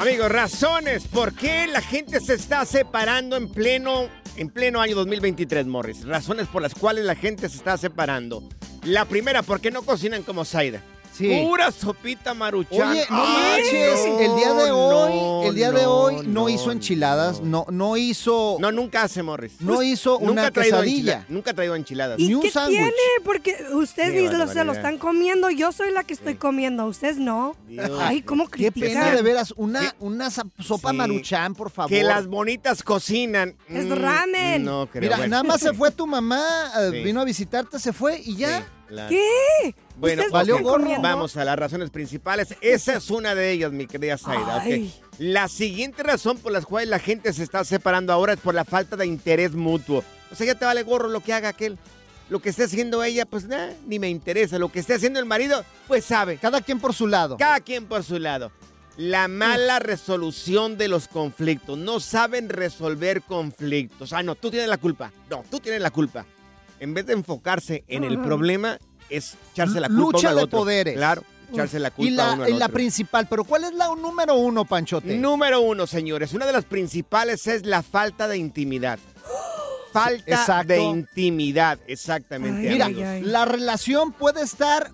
Amigos, 0.03 0.33
razones 0.33 1.07
por 1.07 1.33
qué 1.33 1.69
la 1.69 1.81
gente 1.81 2.19
se 2.19 2.35
está 2.35 2.67
separando 2.67 3.37
en 3.37 3.49
pleno, 3.49 4.09
en 4.37 4.51
pleno 4.51 4.81
año 4.81 4.97
2023, 4.97 5.65
Morris. 5.67 6.05
Razones 6.05 6.49
por 6.49 6.61
las 6.61 6.75
cuales 6.75 7.05
la 7.05 7.15
gente 7.15 7.49
se 7.49 7.57
está 7.59 7.79
separando. 7.79 8.43
La 8.83 9.05
primera, 9.05 9.45
porque 9.45 9.71
no 9.71 9.83
cocinan 9.83 10.25
como 10.25 10.45
Zaida. 10.45 10.83
Sí. 11.12 11.42
Pura 11.46 11.70
sopita 11.70 12.33
maruchan. 12.33 12.90
Oye, 12.90 13.05
no 13.11 13.22
Ay, 13.22 13.62
manches, 13.62 14.07
no, 14.07 14.18
el 14.20 14.37
día 14.37 14.53
de 14.55 14.70
hoy, 14.70 15.11
no, 15.14 15.42
el 15.44 15.55
día 15.55 15.70
de 15.70 15.85
hoy 15.87 16.14
no, 16.16 16.22
no, 16.22 16.48
hizo 16.48 16.72
enchiladas, 16.72 17.40
no, 17.42 17.66
no 17.70 17.96
hizo, 17.98 18.57
No, 18.61 18.72
nunca 18.72 19.03
hace, 19.03 19.22
Morris. 19.22 19.53
no 19.61 19.83
hizo 19.83 20.18
Nunca 20.20 20.33
una 20.33 20.51
quesadilla. 20.51 21.18
enchila- 21.20 21.25
Nunca 21.29 21.51
ha 21.51 21.55
traído 21.55 21.75
enchiladas. 21.75 22.18
Ni 22.18 22.27
¿Y 22.29 22.35
un 22.35 22.40
qué 22.42 22.51
sándwich. 22.51 22.79
tiene? 22.79 22.92
Porque 23.25 23.57
ustedes 23.75 24.12
Qué 24.31 24.53
se 24.55 24.64
lo 24.64 24.72
están 24.72 24.96
comiendo. 24.98 25.51
Yo 25.51 25.70
soy 25.72 25.92
la 25.92 26.03
que 26.05 26.14
estoy 26.14 26.37
comiendo. 26.37 26.87
Ustedes 26.87 27.18
no. 27.18 27.57
Ay, 28.01 28.22
¿cómo 28.22 28.48
Qué 28.48 28.70
critican? 28.72 28.88
pena 29.05 29.11
de 29.14 29.22
veras, 29.22 29.53
una, 29.57 29.94
una 30.01 30.31
sopa 30.31 30.90
Sí. 30.90 30.96
maruchan, 30.96 31.55
por 31.55 31.70
favor. 31.70 31.90
Que 31.90 32.03
las 32.03 32.27
bonitas 32.27 32.83
cocinan. 32.83 33.55
Es 33.68 33.85
Mm, 33.85 33.92
ramen. 33.92 34.64
No 34.64 34.87
creo. 34.90 35.03
Mira, 35.03 35.16
bueno. 35.18 35.31
nada 35.31 35.42
más 35.42 35.61
se 35.61 35.75
fue 35.75 35.90
tu 35.92 36.07
mamá, 36.07 36.42
eh, 36.81 36.88
Sí. 36.90 37.03
vino 37.03 37.20
a 37.20 37.25
visitarte, 37.25 37.79
se 37.79 37.92
fue 37.92 38.18
y 38.25 38.37
ya. 38.37 38.66
Claro. 38.92 39.09
¿Qué? 39.09 39.74
Bueno, 39.96 40.20
¿Ustedes 40.20 40.33
valió 40.33 40.59
gorro. 40.59 41.00
Vamos 41.00 41.38
a 41.38 41.44
las 41.46 41.59
razones 41.59 41.88
principales. 41.88 42.55
Esa 42.61 42.96
es 42.96 43.11
una 43.11 43.35
de 43.35 43.50
ellas, 43.50 43.72
mi 43.72 43.87
querida 43.87 44.18
Zaida. 44.18 44.59
ok. 44.59 44.62
Ay. 44.64 44.94
La 45.16 45.48
siguiente 45.48 46.02
razón 46.02 46.37
por 46.37 46.52
la 46.52 46.61
cual 46.61 46.90
la 46.90 46.98
gente 46.98 47.33
se 47.33 47.42
está 47.42 47.64
separando 47.64 48.12
ahora 48.12 48.35
es 48.35 48.40
por 48.40 48.55
la 48.55 48.66
falta 48.66 48.96
de 48.96 49.07
interés 49.07 49.55
mutuo. 49.55 50.05
O 50.31 50.35
sea, 50.35 50.46
ya 50.46 50.57
te 50.57 50.66
vale 50.66 50.83
gorro 50.83 51.09
lo 51.09 51.20
que 51.20 51.33
haga 51.33 51.48
aquel. 51.48 51.78
Lo 52.28 52.40
que 52.40 52.50
esté 52.50 52.64
haciendo 52.64 53.02
ella, 53.02 53.24
pues 53.24 53.46
nah, 53.46 53.68
ni 53.87 53.98
me 53.98 54.11
interesa. 54.11 54.59
Lo 54.59 54.70
que 54.70 54.81
esté 54.81 54.92
haciendo 54.94 55.18
el 55.18 55.26
marido, 55.26 55.64
pues 55.88 56.05
sabe. 56.05 56.37
Cada 56.37 56.61
quien 56.61 56.78
por 56.78 56.92
su 56.92 57.07
lado. 57.07 57.38
Cada 57.38 57.61
quien 57.61 57.87
por 57.87 58.05
su 58.05 58.18
lado. 58.18 58.52
La 58.98 59.26
mala 59.26 59.78
resolución 59.78 60.76
de 60.76 60.88
los 60.88 61.09
conflictos. 61.09 61.78
No 61.78 61.98
saben 61.98 62.50
resolver 62.50 63.22
conflictos. 63.22 64.12
Ah, 64.12 64.22
no, 64.22 64.35
tú 64.35 64.50
tienes 64.50 64.68
la 64.68 64.76
culpa. 64.76 65.12
No, 65.31 65.44
tú 65.50 65.61
tienes 65.61 65.81
la 65.81 65.90
culpa. 65.90 66.26
En 66.83 66.95
vez 66.95 67.07
de 67.07 67.12
enfocarse 67.12 67.85
en 67.87 68.03
el 68.03 68.18
problema, 68.18 68.77
es 69.09 69.37
echarse 69.53 69.79
la 69.79 69.87
culpa 69.87 70.01
Lucha 70.03 70.31
uno 70.33 70.40
al 70.40 70.47
de 70.47 70.51
poderes. 70.51 70.95
Claro, 70.97 71.23
echarse 71.53 71.79
la 71.79 71.92
culpa 71.92 72.11
Y 72.11 72.14
la, 72.14 72.33
uno 72.33 72.42
al 72.42 72.51
y 72.51 72.53
la 72.55 72.64
otro. 72.66 72.75
principal, 72.75 73.29
pero 73.31 73.45
¿cuál 73.45 73.62
es 73.64 73.73
la 73.75 73.87
número 73.95 74.35
uno, 74.35 74.64
Panchote? 74.64 75.16
Número 75.16 75.61
uno, 75.61 75.87
señores. 75.87 76.33
Una 76.33 76.45
de 76.45 76.53
las 76.53 76.64
principales 76.64 77.47
es 77.47 77.64
la 77.66 77.85
falta 77.85 78.27
de 78.27 78.37
intimidad. 78.37 78.99
Falta 79.92 80.25
Exacto. 80.27 80.73
de 80.73 80.81
intimidad, 80.83 81.79
exactamente. 81.87 82.68
Mira, 82.71 82.87
amigos. 82.87 83.23
la 83.31 83.45
relación 83.45 84.11
puede 84.12 84.42
estar 84.42 84.90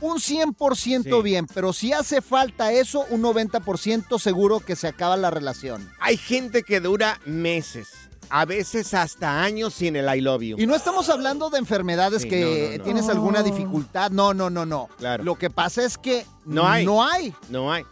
un 0.00 0.18
100% 0.20 1.16
Sí. 1.16 1.22
bien, 1.22 1.46
pero 1.52 1.72
si 1.72 1.92
hace 1.94 2.20
falta 2.20 2.70
eso, 2.70 3.06
un 3.10 3.22
90% 3.22 4.18
seguro 4.20 4.60
que 4.60 4.76
se 4.76 4.86
acaba 4.86 5.16
la 5.16 5.30
relación. 5.30 5.90
Hay 5.98 6.16
gente 6.18 6.62
que 6.62 6.80
dura 6.80 7.18
meses, 7.24 7.88
a 8.30 8.44
veces 8.44 8.94
hasta 8.94 9.42
años 9.42 9.74
sin 9.74 9.96
el 9.96 10.14
I 10.14 10.20
love 10.20 10.42
you. 10.42 10.56
Y 10.58 10.66
no 10.66 10.74
estamos 10.74 11.08
hablando 11.08 11.50
de 11.50 11.58
enfermedades 11.58 12.22
Sí, 12.22 12.28
que 12.28 12.40
no, 12.42 12.70
no, 12.72 12.78
no. 12.78 12.84
tienes 12.84 13.08
alguna 13.08 13.42
dificultad. 13.42 14.10
No, 14.10 14.34
no, 14.34 14.50
no, 14.50 14.64
no. 14.66 14.88
Claro. 14.98 15.24
Lo 15.24 15.36
que 15.36 15.50
pasa 15.50 15.84
es 15.84 15.98
que 15.98 16.26
No 16.44 16.68
hay. 16.68 16.84
No 16.84 17.04
hay. 17.04 17.34
No 17.48 17.72
hay. 17.72 17.84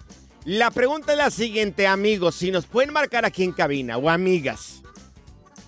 La 0.45 0.71
pregunta 0.71 1.13
es 1.13 1.19
la 1.19 1.31
siguiente, 1.31 1.87
amigos. 1.87 2.35
Si 2.35 2.51
nos 2.51 2.67
pueden 2.67 2.93
marcar 2.93 3.25
aquí 3.25 3.45
en 3.45 3.53
cabina 3.53 3.97
o 3.97 4.11
amigas. 4.11 4.83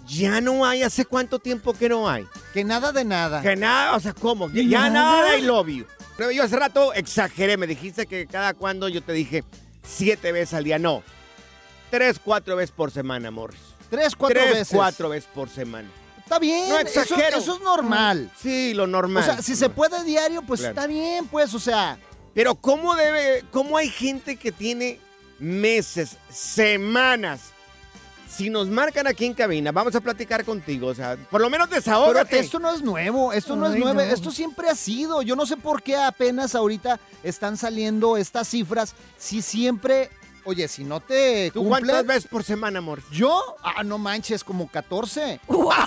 Ya 0.06 0.40
no 0.40 0.66
hay. 0.66 0.82
¿Hace 0.82 1.04
cuánto 1.04 1.38
tiempo 1.38 1.72
que 1.72 1.88
no 1.88 2.08
hay? 2.08 2.24
Que 2.52 2.64
nada 2.64 2.92
de 2.92 3.04
nada. 3.04 3.40
Que 3.40 3.56
nada, 3.56 3.96
o 3.96 4.00
sea, 4.00 4.12
¿cómo? 4.12 4.50
Ya, 4.50 4.62
ya 4.62 4.90
nada 4.90 5.30
de 5.32 5.38
I 5.38 5.42
love 5.42 5.68
you. 5.68 5.86
Pero 6.16 6.30
yo 6.30 6.42
hace 6.42 6.56
rato 6.56 6.92
exageré. 6.92 7.56
Me 7.56 7.66
dijiste 7.66 8.06
que 8.06 8.26
cada 8.26 8.54
cuando 8.54 8.88
yo 8.88 9.02
te 9.02 9.12
dije 9.12 9.44
siete 9.82 10.32
veces 10.32 10.54
al 10.54 10.64
día. 10.64 10.78
No. 10.78 11.02
Tres, 11.90 12.20
cuatro 12.22 12.56
veces 12.56 12.72
por 12.72 12.90
semana, 12.90 13.30
Morris. 13.30 13.60
Tres, 13.90 14.14
cuatro 14.16 14.40
Tres, 14.40 14.52
veces. 14.52 14.68
cuatro 14.76 15.08
veces 15.08 15.28
por 15.34 15.48
semana. 15.48 15.88
está 16.18 16.38
bien. 16.38 16.68
No 16.68 16.78
eso, 16.78 17.00
exagero. 17.02 17.36
eso 17.38 17.54
es 17.56 17.60
normal. 17.60 18.30
Sí, 18.40 18.74
lo 18.74 18.86
normal. 18.86 19.22
O 19.22 19.26
sea, 19.26 19.42
si 19.42 19.54
se 19.56 19.68
puede 19.68 20.02
diario, 20.04 20.42
pues 20.42 20.60
Claro. 20.60 20.74
está 20.74 20.86
bien, 20.86 21.26
pues, 21.26 21.52
o 21.54 21.58
sea. 21.60 21.98
Pero 22.34 22.54
¿cómo 22.56 22.96
debe, 22.96 23.44
cómo 23.52 23.76
hay 23.76 23.88
gente 23.88 24.36
que 24.36 24.50
tiene 24.50 24.98
meses, 25.38 26.16
semanas? 26.30 27.50
Si 28.28 28.50
nos 28.50 28.66
marcan 28.66 29.06
aquí 29.06 29.26
en 29.26 29.34
cabina, 29.34 29.70
vamos 29.70 29.94
a 29.94 30.00
platicar 30.00 30.44
contigo, 30.44 30.88
o 30.88 30.94
sea, 30.94 31.16
por 31.30 31.40
lo 31.40 31.48
menos 31.48 31.68
Pero 31.68 31.80
desahógate. 31.80 32.40
esto 32.40 32.58
no 32.58 32.74
es 32.74 32.82
nuevo, 32.82 33.32
esto 33.32 33.54
no 33.54 33.66
es 33.72 33.78
nuevo, 33.78 33.94
no. 33.94 34.00
esto 34.00 34.32
siempre 34.32 34.68
ha 34.68 34.74
sido. 34.74 35.22
Yo 35.22 35.36
no 35.36 35.46
sé 35.46 35.56
por 35.56 35.84
qué 35.84 35.94
apenas 35.94 36.56
ahorita 36.56 36.98
están 37.22 37.56
saliendo 37.56 38.16
estas 38.16 38.48
cifras. 38.48 38.94
Si 39.16 39.40
siempre, 39.40 40.10
oye, 40.44 40.68
si 40.68 40.84
no 40.84 41.00
te 41.00 41.50
¿Tú 41.52 41.60
cumple- 41.62 41.68
cuántas 41.68 42.06
veces 42.06 42.26
por 42.26 42.44
semana, 42.44 42.78
amor? 42.78 43.02
¿Yo? 43.10 43.40
Ah, 43.62 43.82
no 43.84 43.98
manches, 43.98 44.44
como 44.44 44.68
14. 44.68 45.40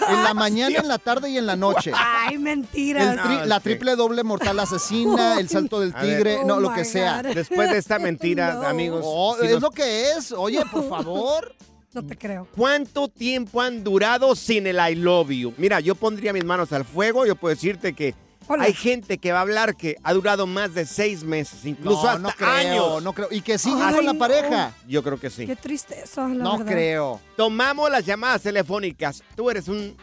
En 0.10 0.24
la 0.24 0.34
mañana, 0.34 0.78
en 0.80 0.88
la 0.88 0.98
tarde 0.98 1.30
y 1.30 1.38
en 1.38 1.46
la 1.46 1.56
noche. 1.56 1.92
Ay, 1.96 2.38
mentira. 2.38 3.46
La 3.46 3.60
triple 3.60 3.96
doble 3.96 4.24
mortal 4.24 4.60
asesina, 4.60 5.40
el 5.40 5.50
salto 5.50 5.80
del 5.80 5.94
tigre, 5.94 6.40
no, 6.46 6.56
Oh 6.56 6.60
lo 6.60 6.74
que 6.74 6.86
sea. 6.86 7.22
God. 7.24 7.34
Después 7.36 7.70
de 7.72 7.78
esta 7.78 8.00
mentira, 8.00 8.54
No. 8.56 8.64
amigos. 8.68 9.02
Oh, 9.06 9.36
si 9.40 9.48
es 9.48 9.62
lo 9.62 9.72
que 9.72 10.12
es. 10.12 10.32
Oye, 10.32 10.62
por 10.72 10.88
favor. 10.90 11.56
No 11.94 12.06
te 12.06 12.18
creo. 12.18 12.48
¿Cuánto 12.56 13.08
tiempo 13.08 13.62
han 13.62 13.84
durado 13.84 14.36
sin 14.36 14.68
el 14.68 14.78
I 14.78 14.94
love 14.96 15.30
you? 15.32 15.54
Mira, 15.58 15.80
yo 15.80 15.96
pondría 15.96 16.32
mis 16.34 16.44
manos 16.46 16.72
al 16.72 16.86
fuego. 16.86 17.26
Yo 17.26 17.36
puedo 17.36 17.56
decirte 17.56 17.94
que 17.94 18.14
Hola. 18.50 18.64
hay 18.64 18.74
gente 18.74 19.18
que 19.18 19.32
va 19.32 19.40
a 19.40 19.42
hablar 19.42 19.76
que 19.76 19.98
ha 20.04 20.14
durado 20.14 20.48
más 20.48 20.74
de 20.74 20.86
seis 20.86 21.24
meses, 21.24 21.66
incluso 21.66 22.04
No, 22.04 22.10
hasta 22.10 22.20
no 22.20 22.30
creo, 22.32 22.50
años. 22.50 23.04
no 23.04 23.14
creo. 23.14 23.28
Y 23.32 23.42
que 23.42 23.58
sigue 23.58 23.82
Ay, 23.82 23.96
con 23.96 24.06
la 24.06 24.14
no. 24.14 24.20
pareja. 24.20 24.74
Yo 24.88 25.04
creo 25.04 25.20
que 25.20 25.30
sí. 25.30 25.46
Qué 25.46 25.56
tristeza, 25.56 26.22
la 26.28 26.44
No 26.44 26.58
verdad. 26.58 26.72
creo. 26.74 27.22
Tomamos 27.36 27.90
las 27.92 28.06
llamadas 28.06 28.42
telefónicas. 28.42 29.22
Tú 29.36 29.50
eres 29.50 29.68
un... 29.68 29.96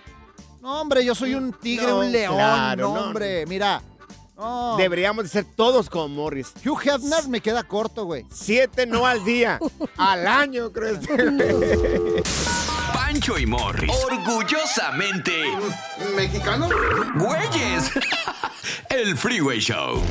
No, 0.60 0.80
hombre, 0.80 1.04
yo 1.04 1.14
soy 1.14 1.34
un 1.34 1.52
tigre, 1.52 1.86
No, 1.88 1.98
un 2.00 2.10
león. 2.12 2.34
claro, 2.34 2.88
no, 2.88 2.94
no. 2.94 3.02
hombre, 3.04 3.44
mira. 3.46 3.82
No. 4.36 4.76
Deberíamos 4.76 5.24
de 5.24 5.30
ser 5.30 5.44
todos 5.44 5.88
como 5.88 6.08
Morris. 6.08 6.52
Hugh 6.66 6.80
Hefner 6.84 7.28
me 7.28 7.40
queda 7.40 7.62
corto, 7.62 8.04
güey. 8.04 8.26
Siete 8.32 8.84
no 8.84 9.06
al 9.06 9.24
día, 9.24 9.60
al 9.96 10.26
año, 10.26 10.72
creo. 10.72 10.98
Pancho 13.14 13.38
y 13.38 13.46
Morris. 13.46 13.92
Orgullosamente. 14.10 15.44
¿Mexicano? 16.16 16.68
¡Güeyes! 17.14 17.92
El 18.90 19.16
Freeway 19.16 19.60
Show. 19.60 20.02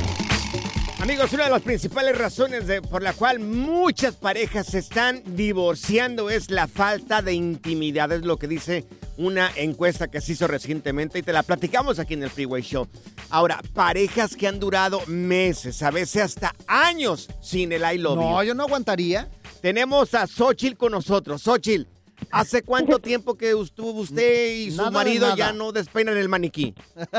Amigos, 1.01 1.33
una 1.33 1.43
de 1.43 1.49
las 1.49 1.61
principales 1.63 2.17
razones 2.17 2.65
de- 2.65 2.81
por 2.81 3.03
la 3.03 3.11
cual 3.11 3.39
muchas 3.41 4.15
parejas 4.15 4.67
se 4.67 4.79
están 4.79 5.21
divorciando 5.35 6.29
es 6.29 6.49
la 6.49 6.69
falta 6.69 7.21
de 7.21 7.33
intimidad, 7.33 8.09
es 8.13 8.21
lo 8.23 8.37
que 8.37 8.47
dice 8.47 8.85
una 9.17 9.51
encuesta 9.57 10.07
que 10.09 10.21
se 10.21 10.31
hizo 10.31 10.47
recientemente 10.47 11.19
y 11.19 11.23
te 11.23 11.33
la 11.33 11.43
platicamos 11.43 11.99
aquí 11.99 12.13
en 12.13 12.23
el 12.23 12.29
Freeway 12.29 12.61
Show. 12.63 12.87
Ahora, 13.29 13.59
parejas 13.73 14.33
que 14.37 14.47
han 14.47 14.61
durado 14.61 15.01
meses, 15.07 15.83
a 15.83 15.91
veces 15.91 16.21
hasta 16.23 16.55
años 16.67 17.27
sin 17.41 17.73
el 17.73 17.81
I 17.83 17.97
love 17.97 18.15
No, 18.15 18.41
you. 18.41 18.47
yo 18.47 18.53
no 18.55 18.63
aguantaría. 18.63 19.27
Tenemos 19.61 20.13
a 20.13 20.25
Xochitl 20.25 20.77
con 20.77 20.93
nosotros. 20.93 21.41
Xochitl, 21.41 21.85
¿hace 22.33 22.63
cuánto 22.63 22.99
tiempo 22.99 23.35
que 23.35 23.51
estuvo 23.51 23.91
usted 24.01 24.55
y 24.55 24.71
su 24.71 24.77
Nada 24.77 24.91
marido 24.91 25.35
ya 25.35 25.53
no 25.53 25.71
despeinan 25.71 26.17
el 26.17 26.29
maniquí? 26.29 26.73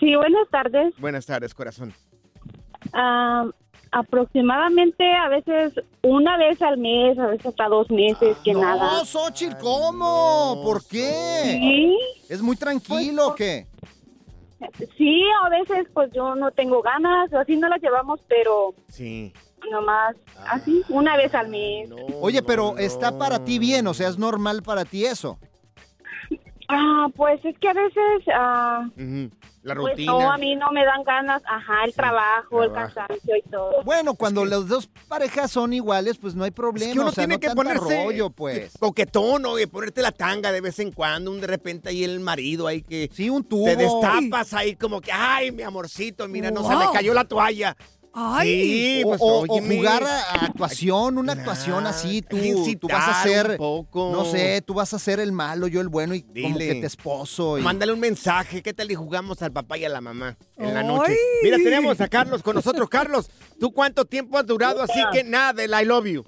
Sí, 0.00 0.14
buenas 0.14 0.48
tardes. 0.50 0.94
Buenas 0.98 1.26
tardes, 1.26 1.52
corazón. 1.52 1.92
Ah, 2.92 3.44
aproximadamente 3.92 5.04
a 5.14 5.28
veces 5.28 5.72
una 6.02 6.36
vez 6.38 6.60
al 6.62 6.78
mes, 6.78 7.18
a 7.18 7.26
veces 7.26 7.46
hasta 7.46 7.68
dos 7.68 7.90
meses, 7.90 8.36
que 8.44 8.52
no, 8.52 8.60
nada. 8.60 9.04
Xochitl, 9.04 9.56
¿cómo? 9.60 10.60
¿Por 10.64 10.86
qué? 10.86 11.42
Sí, 11.44 11.98
¿Es 12.28 12.40
muy 12.40 12.56
tranquilo 12.56 13.28
o 13.28 13.34
qué? 13.34 13.66
sí, 14.96 15.22
a 15.44 15.48
veces 15.50 15.86
pues 15.92 16.10
yo 16.12 16.34
no 16.34 16.50
tengo 16.52 16.80
ganas, 16.80 17.30
o 17.32 17.38
así 17.38 17.56
no 17.56 17.68
las 17.68 17.82
llevamos, 17.82 18.20
pero 18.28 18.74
Sí. 18.88 19.32
Nomás 19.70 20.14
así, 20.48 20.82
una 20.88 21.16
vez 21.16 21.34
al 21.34 21.48
mes. 21.48 21.90
Oye, 22.20 22.42
pero 22.42 22.78
está 22.78 23.16
para 23.18 23.44
ti 23.44 23.58
bien, 23.58 23.86
o 23.86 23.94
sea, 23.94 24.08
es 24.08 24.18
normal 24.18 24.62
para 24.62 24.84
ti 24.84 25.04
eso. 25.04 25.38
Ah, 26.68 27.06
pues 27.14 27.44
es 27.44 27.56
que 27.58 27.68
a 27.68 27.72
veces, 27.74 28.22
ah. 28.34 28.88
La 29.62 29.74
pues 29.74 29.92
rutina. 29.94 30.12
no, 30.12 30.32
a 30.32 30.36
mí 30.36 30.54
no 30.54 30.70
me 30.70 30.84
dan 30.84 31.02
ganas, 31.04 31.42
ajá, 31.44 31.84
el 31.84 31.92
trabajo, 31.92 32.62
el 32.64 32.72
trabajo. 32.72 32.94
cansancio 32.94 33.36
y 33.36 33.42
todo. 33.50 33.82
Bueno, 33.84 34.14
cuando 34.14 34.44
las 34.44 34.68
dos 34.68 34.88
parejas 35.08 35.50
son 35.50 35.72
iguales, 35.72 36.18
pues 36.18 36.34
no 36.36 36.44
hay 36.44 36.52
problema. 36.52 36.86
Es 36.86 36.92
que 36.92 37.00
uno 37.00 37.08
o 37.08 37.12
sea, 37.12 37.22
tiene 37.24 37.34
no 37.34 37.40
que 37.40 37.50
ponerse 37.50 38.04
rollo, 38.04 38.30
pues. 38.30 38.72
coquetón, 38.78 39.44
oye, 39.46 39.66
ponerte 39.66 40.02
la 40.02 40.12
tanga 40.12 40.52
de 40.52 40.60
vez 40.60 40.78
en 40.78 40.92
cuando, 40.92 41.30
un 41.32 41.40
de 41.40 41.48
repente 41.48 41.88
ahí 41.88 42.04
el 42.04 42.20
marido 42.20 42.66
ahí 42.68 42.82
que 42.82 43.10
Sí, 43.12 43.28
un 43.28 43.42
tubo. 43.44 43.64
te 43.64 43.76
destapas 43.76 44.54
ahí 44.54 44.76
como 44.76 45.00
que, 45.00 45.10
ay, 45.12 45.50
mi 45.50 45.62
amorcito, 45.62 46.26
mira, 46.28 46.50
no 46.52 46.62
se 46.68 46.76
me 46.76 46.84
cayó 46.92 47.12
la 47.14 47.24
toalla. 47.24 47.76
Ay. 48.18 48.48
Sí, 48.62 49.00
pues, 49.04 49.20
o- 49.22 49.44
jugar 49.46 50.02
a, 50.02 50.20
a 50.20 50.44
actuación, 50.46 51.18
una 51.18 51.34
actuación 51.34 51.86
así, 51.86 52.22
tú, 52.22 52.38
tú 52.80 52.88
vas 52.88 53.08
a 53.08 53.22
ser, 53.22 53.58
no 53.60 54.24
sé, 54.24 54.62
tú 54.62 54.72
vas 54.72 54.94
a 54.94 54.98
ser 54.98 55.20
el 55.20 55.32
malo, 55.32 55.66
yo 55.68 55.82
el 55.82 55.88
bueno 55.88 56.14
y 56.14 56.22
como 56.22 56.32
Dile. 56.34 56.68
que 56.68 56.80
te 56.80 56.86
esposo. 56.86 57.58
Y... 57.58 57.62
Mándale 57.62 57.92
un 57.92 58.00
mensaje, 58.00 58.62
¿qué 58.62 58.72
tal 58.72 58.90
y 58.90 58.94
jugamos 58.94 59.42
al 59.42 59.52
papá 59.52 59.76
y 59.76 59.84
a 59.84 59.90
la 59.90 60.00
mamá 60.00 60.36
en 60.56 60.72
la 60.72 60.80
Ay. 60.80 60.86
noche? 60.86 61.16
Mira, 61.42 61.58
tenemos 61.58 62.00
a 62.00 62.08
Carlos 62.08 62.42
con 62.42 62.54
nosotros. 62.54 62.88
Carlos, 62.88 63.30
¿tú 63.60 63.70
cuánto 63.70 64.06
tiempo 64.06 64.38
has 64.38 64.46
durado 64.46 64.80
así 64.82 65.00
que 65.12 65.22
nada 65.22 65.52
del 65.52 65.72
I 65.78 65.84
love 65.84 66.06
you? 66.06 66.24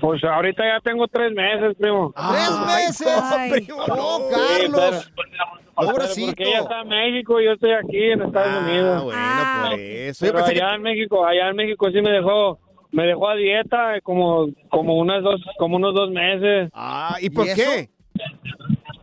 Pues 0.00 0.22
ahorita 0.24 0.62
ya 0.62 0.80
tengo 0.84 1.06
tres 1.08 1.32
meses, 1.34 1.74
primo. 1.78 2.12
¡Tres 2.14 2.48
Ay, 2.50 2.86
meses! 2.86 3.06
Ay. 3.08 3.50
primo, 3.50 3.76
¡Oh, 3.88 4.18
no. 4.30 4.36
Carlos! 4.36 5.10
Pero 5.14 5.65
Pobrecito. 5.76 6.26
Porque 6.28 6.44
ella 6.44 6.60
está 6.60 6.80
en 6.82 6.88
México 6.88 7.40
y 7.40 7.44
yo 7.44 7.52
estoy 7.52 7.72
aquí 7.72 8.02
en 8.12 8.22
Estados 8.22 8.48
Ah, 8.52 8.64
Unidos. 8.66 9.04
bueno, 9.04 9.20
Ah, 9.22 9.66
por 9.70 9.80
eso. 9.80 10.26
Pero 10.26 10.44
que- 10.44 10.50
allá 10.52 10.74
en 10.74 10.82
México, 10.82 11.26
allá 11.26 11.48
en 11.50 11.56
México 11.56 11.90
sí 11.90 12.00
me 12.00 12.10
dejó, 12.10 12.58
me 12.92 13.04
dejó 13.06 13.28
a 13.28 13.34
dieta 13.36 14.00
como, 14.02 14.46
como 14.70 14.96
unas 14.98 15.22
dos, 15.22 15.40
como 15.58 15.76
unos 15.76 15.94
dos 15.94 16.10
meses. 16.10 16.70
Ah, 16.72 17.16
¿y 17.20 17.30
por 17.30 17.46
¿Y 17.46 17.54
qué? 17.54 17.90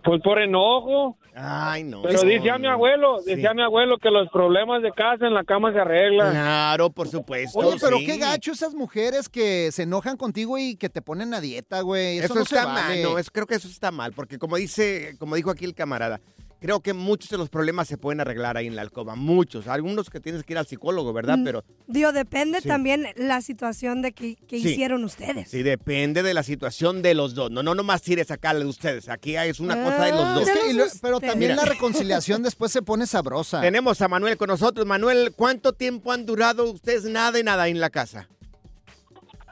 Pues 0.04 0.22
por 0.22 0.40
enojo. 0.40 1.18
Ay, 1.36 1.84
no. 1.84 2.02
Pero 2.04 2.22
decía 2.22 2.58
mi 2.60 2.68
abuelo, 2.68 3.20
Sí. 3.20 3.32
decía 3.34 3.54
mi 3.56 3.64
abuelo 3.64 3.98
que 3.98 4.12
los 4.12 4.30
problemas 4.30 4.84
de 4.84 4.92
casa 4.92 5.26
en 5.26 5.34
la 5.34 5.44
cama 5.44 5.72
se 5.74 5.80
arreglan. 5.80 6.32
Claro, 6.32 6.90
por 6.92 7.08
supuesto. 7.08 7.58
Oye, 7.60 7.78
pero 7.82 7.98
sí. 7.98 8.06
qué 8.06 8.18
gacho 8.18 8.52
esas 8.52 8.76
mujeres 8.76 9.30
que 9.30 9.72
se 9.72 9.84
enojan 9.84 10.16
contigo 10.18 10.58
y 10.60 10.76
que 10.76 10.90
te 10.90 11.02
ponen 11.02 11.34
a 11.34 11.42
dieta, 11.42 11.82
güey. 11.82 12.18
Eso, 12.18 12.26
Eso, 12.26 12.36
no 12.36 12.46
se 12.46 12.56
está 12.56 12.68
vale. 12.68 12.82
mal, 13.02 13.14
no, 13.14 13.18
es, 13.18 13.32
creo 13.32 13.48
que 13.48 13.56
eso 13.56 13.68
está 13.68 13.90
mal, 13.92 14.14
porque 14.14 14.38
como 14.38 14.58
dice, 14.58 15.16
como 15.18 15.36
dijo 15.36 15.50
aquí 15.50 15.66
el 15.66 15.74
camarada, 15.74 16.20
creo 16.63 16.80
que 16.80 16.93
muchos 16.93 17.30
de 17.30 17.38
los 17.38 17.49
problemas 17.49 17.89
se 17.89 17.97
pueden 17.97 18.21
arreglar 18.21 18.56
ahí 18.56 18.67
en 18.67 18.76
la 18.78 18.84
alcoba, 18.84 19.15
muchos, 19.17 19.67
algunos 19.67 20.10
que 20.10 20.21
tienes 20.21 20.43
que 20.45 20.54
ir 20.54 20.58
al 20.58 20.65
psicólogo, 20.65 21.12
¿verdad? 21.12 21.38
Mm. 21.39 21.43
Pero 21.43 21.65
Digo, 21.88 22.13
depende 22.13 22.62
Sí. 22.62 22.69
también 22.69 23.06
la 23.17 23.41
situación 23.41 24.02
de 24.02 24.13
que, 24.13 24.38
que 24.47 24.62
Sí. 24.62 24.69
hicieron 24.69 25.04
ustedes. 25.04 25.49
sí 25.49 25.62
depende 25.62 26.23
de 26.23 26.34
la 26.34 26.41
situación 26.41 27.02
de 27.02 27.15
los 27.15 27.36
dos, 27.36 27.52
no, 27.52 27.63
no 27.63 27.76
nomás 27.76 28.02
tires 28.02 28.32
acá 28.32 28.54
de 28.54 28.63
ustedes, 28.65 29.10
aquí 29.10 29.36
es 29.36 29.60
una 29.60 29.76
cosa 29.84 30.06
de 30.06 30.12
los 30.12 30.21
Ah, 30.23 30.34
dos. 30.36 30.99
Pero 31.02 31.19
también 31.19 31.52
Mira. 31.52 31.56
la 31.65 31.65
reconciliación 31.65 32.41
después 32.43 32.71
se 32.71 32.82
pone 32.82 33.08
sabrosa. 33.08 33.60
Tenemos 33.60 33.99
a 34.02 34.08
Manuel 34.08 34.38
con 34.38 34.47
nosotros. 34.47 34.86
Manuel, 34.86 35.34
¿cuánto 35.36 35.73
tiempo 35.73 36.13
han 36.13 36.26
durado 36.26 36.71
ustedes 36.71 37.04
nada 37.04 37.38
y 37.39 37.43
nada 37.43 37.67
en 37.67 37.82
la 37.82 37.89
casa? 37.89 38.30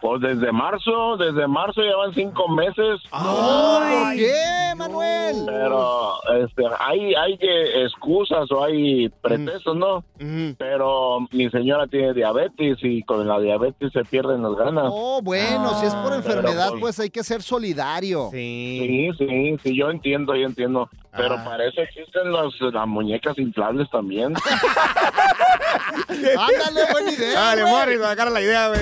Pues 0.02 0.20
desde 0.22 0.52
marzo, 0.52 1.16
desde 1.18 1.48
marzo 1.48 1.82
ya 1.84 1.96
van 1.96 2.12
cinco 2.16 2.48
meses. 2.48 3.00
No, 3.12 3.20
¿por 3.20 3.84
Ay, 3.84 4.18
qué, 4.18 4.74
Manuel? 4.76 5.44
Pero 5.46 6.14
este, 6.44 6.64
hay, 6.80 7.14
hay 7.14 7.38
que 7.38 7.84
excusas 7.86 8.52
o 8.52 8.64
hay 8.64 9.10
pretextos, 9.22 9.76
¿no? 9.76 10.04
Pero 10.58 11.20
mi 11.32 11.50
señora 11.52 11.86
tiene 11.86 12.14
diabetes 12.16 12.80
y 12.82 13.04
con 13.04 13.28
la 13.28 13.40
diabetes 13.40 13.92
se 13.94 14.04
pierden 14.04 14.42
las 14.42 14.56
ganas. 14.56 14.86
Oh, 14.90 15.22
bueno, 15.22 15.80
si 15.80 15.86
es 15.86 15.94
por 15.94 16.14
Ah, 16.14 16.16
enfermedad, 16.16 16.70
pero, 16.70 16.80
pues 16.80 17.00
hay 17.00 17.12
que 17.12 17.24
ser 17.24 17.44
solidario. 17.44 18.30
Sí. 18.32 19.12
Sí, 19.20 19.26
sí, 19.28 19.58
sí, 19.64 19.76
yo 19.78 19.92
entiendo, 19.92 20.36
yo 20.36 20.48
entiendo. 20.48 20.90
Pero 21.16 21.36
Ah. 21.36 21.44
para 21.46 21.66
eso 21.68 21.80
existen 21.82 22.32
los, 22.32 22.56
las 22.74 22.88
muñecas 22.88 23.38
inflables 23.38 23.88
también. 23.92 24.34
Ándale, 26.08 26.92
buena 26.92 27.12
idea. 27.12 27.34
Dale. 27.40 27.66
Morris, 27.66 28.02
agarra 28.02 28.32
la 28.32 28.42
idea, 28.42 28.68
güey. 28.70 28.82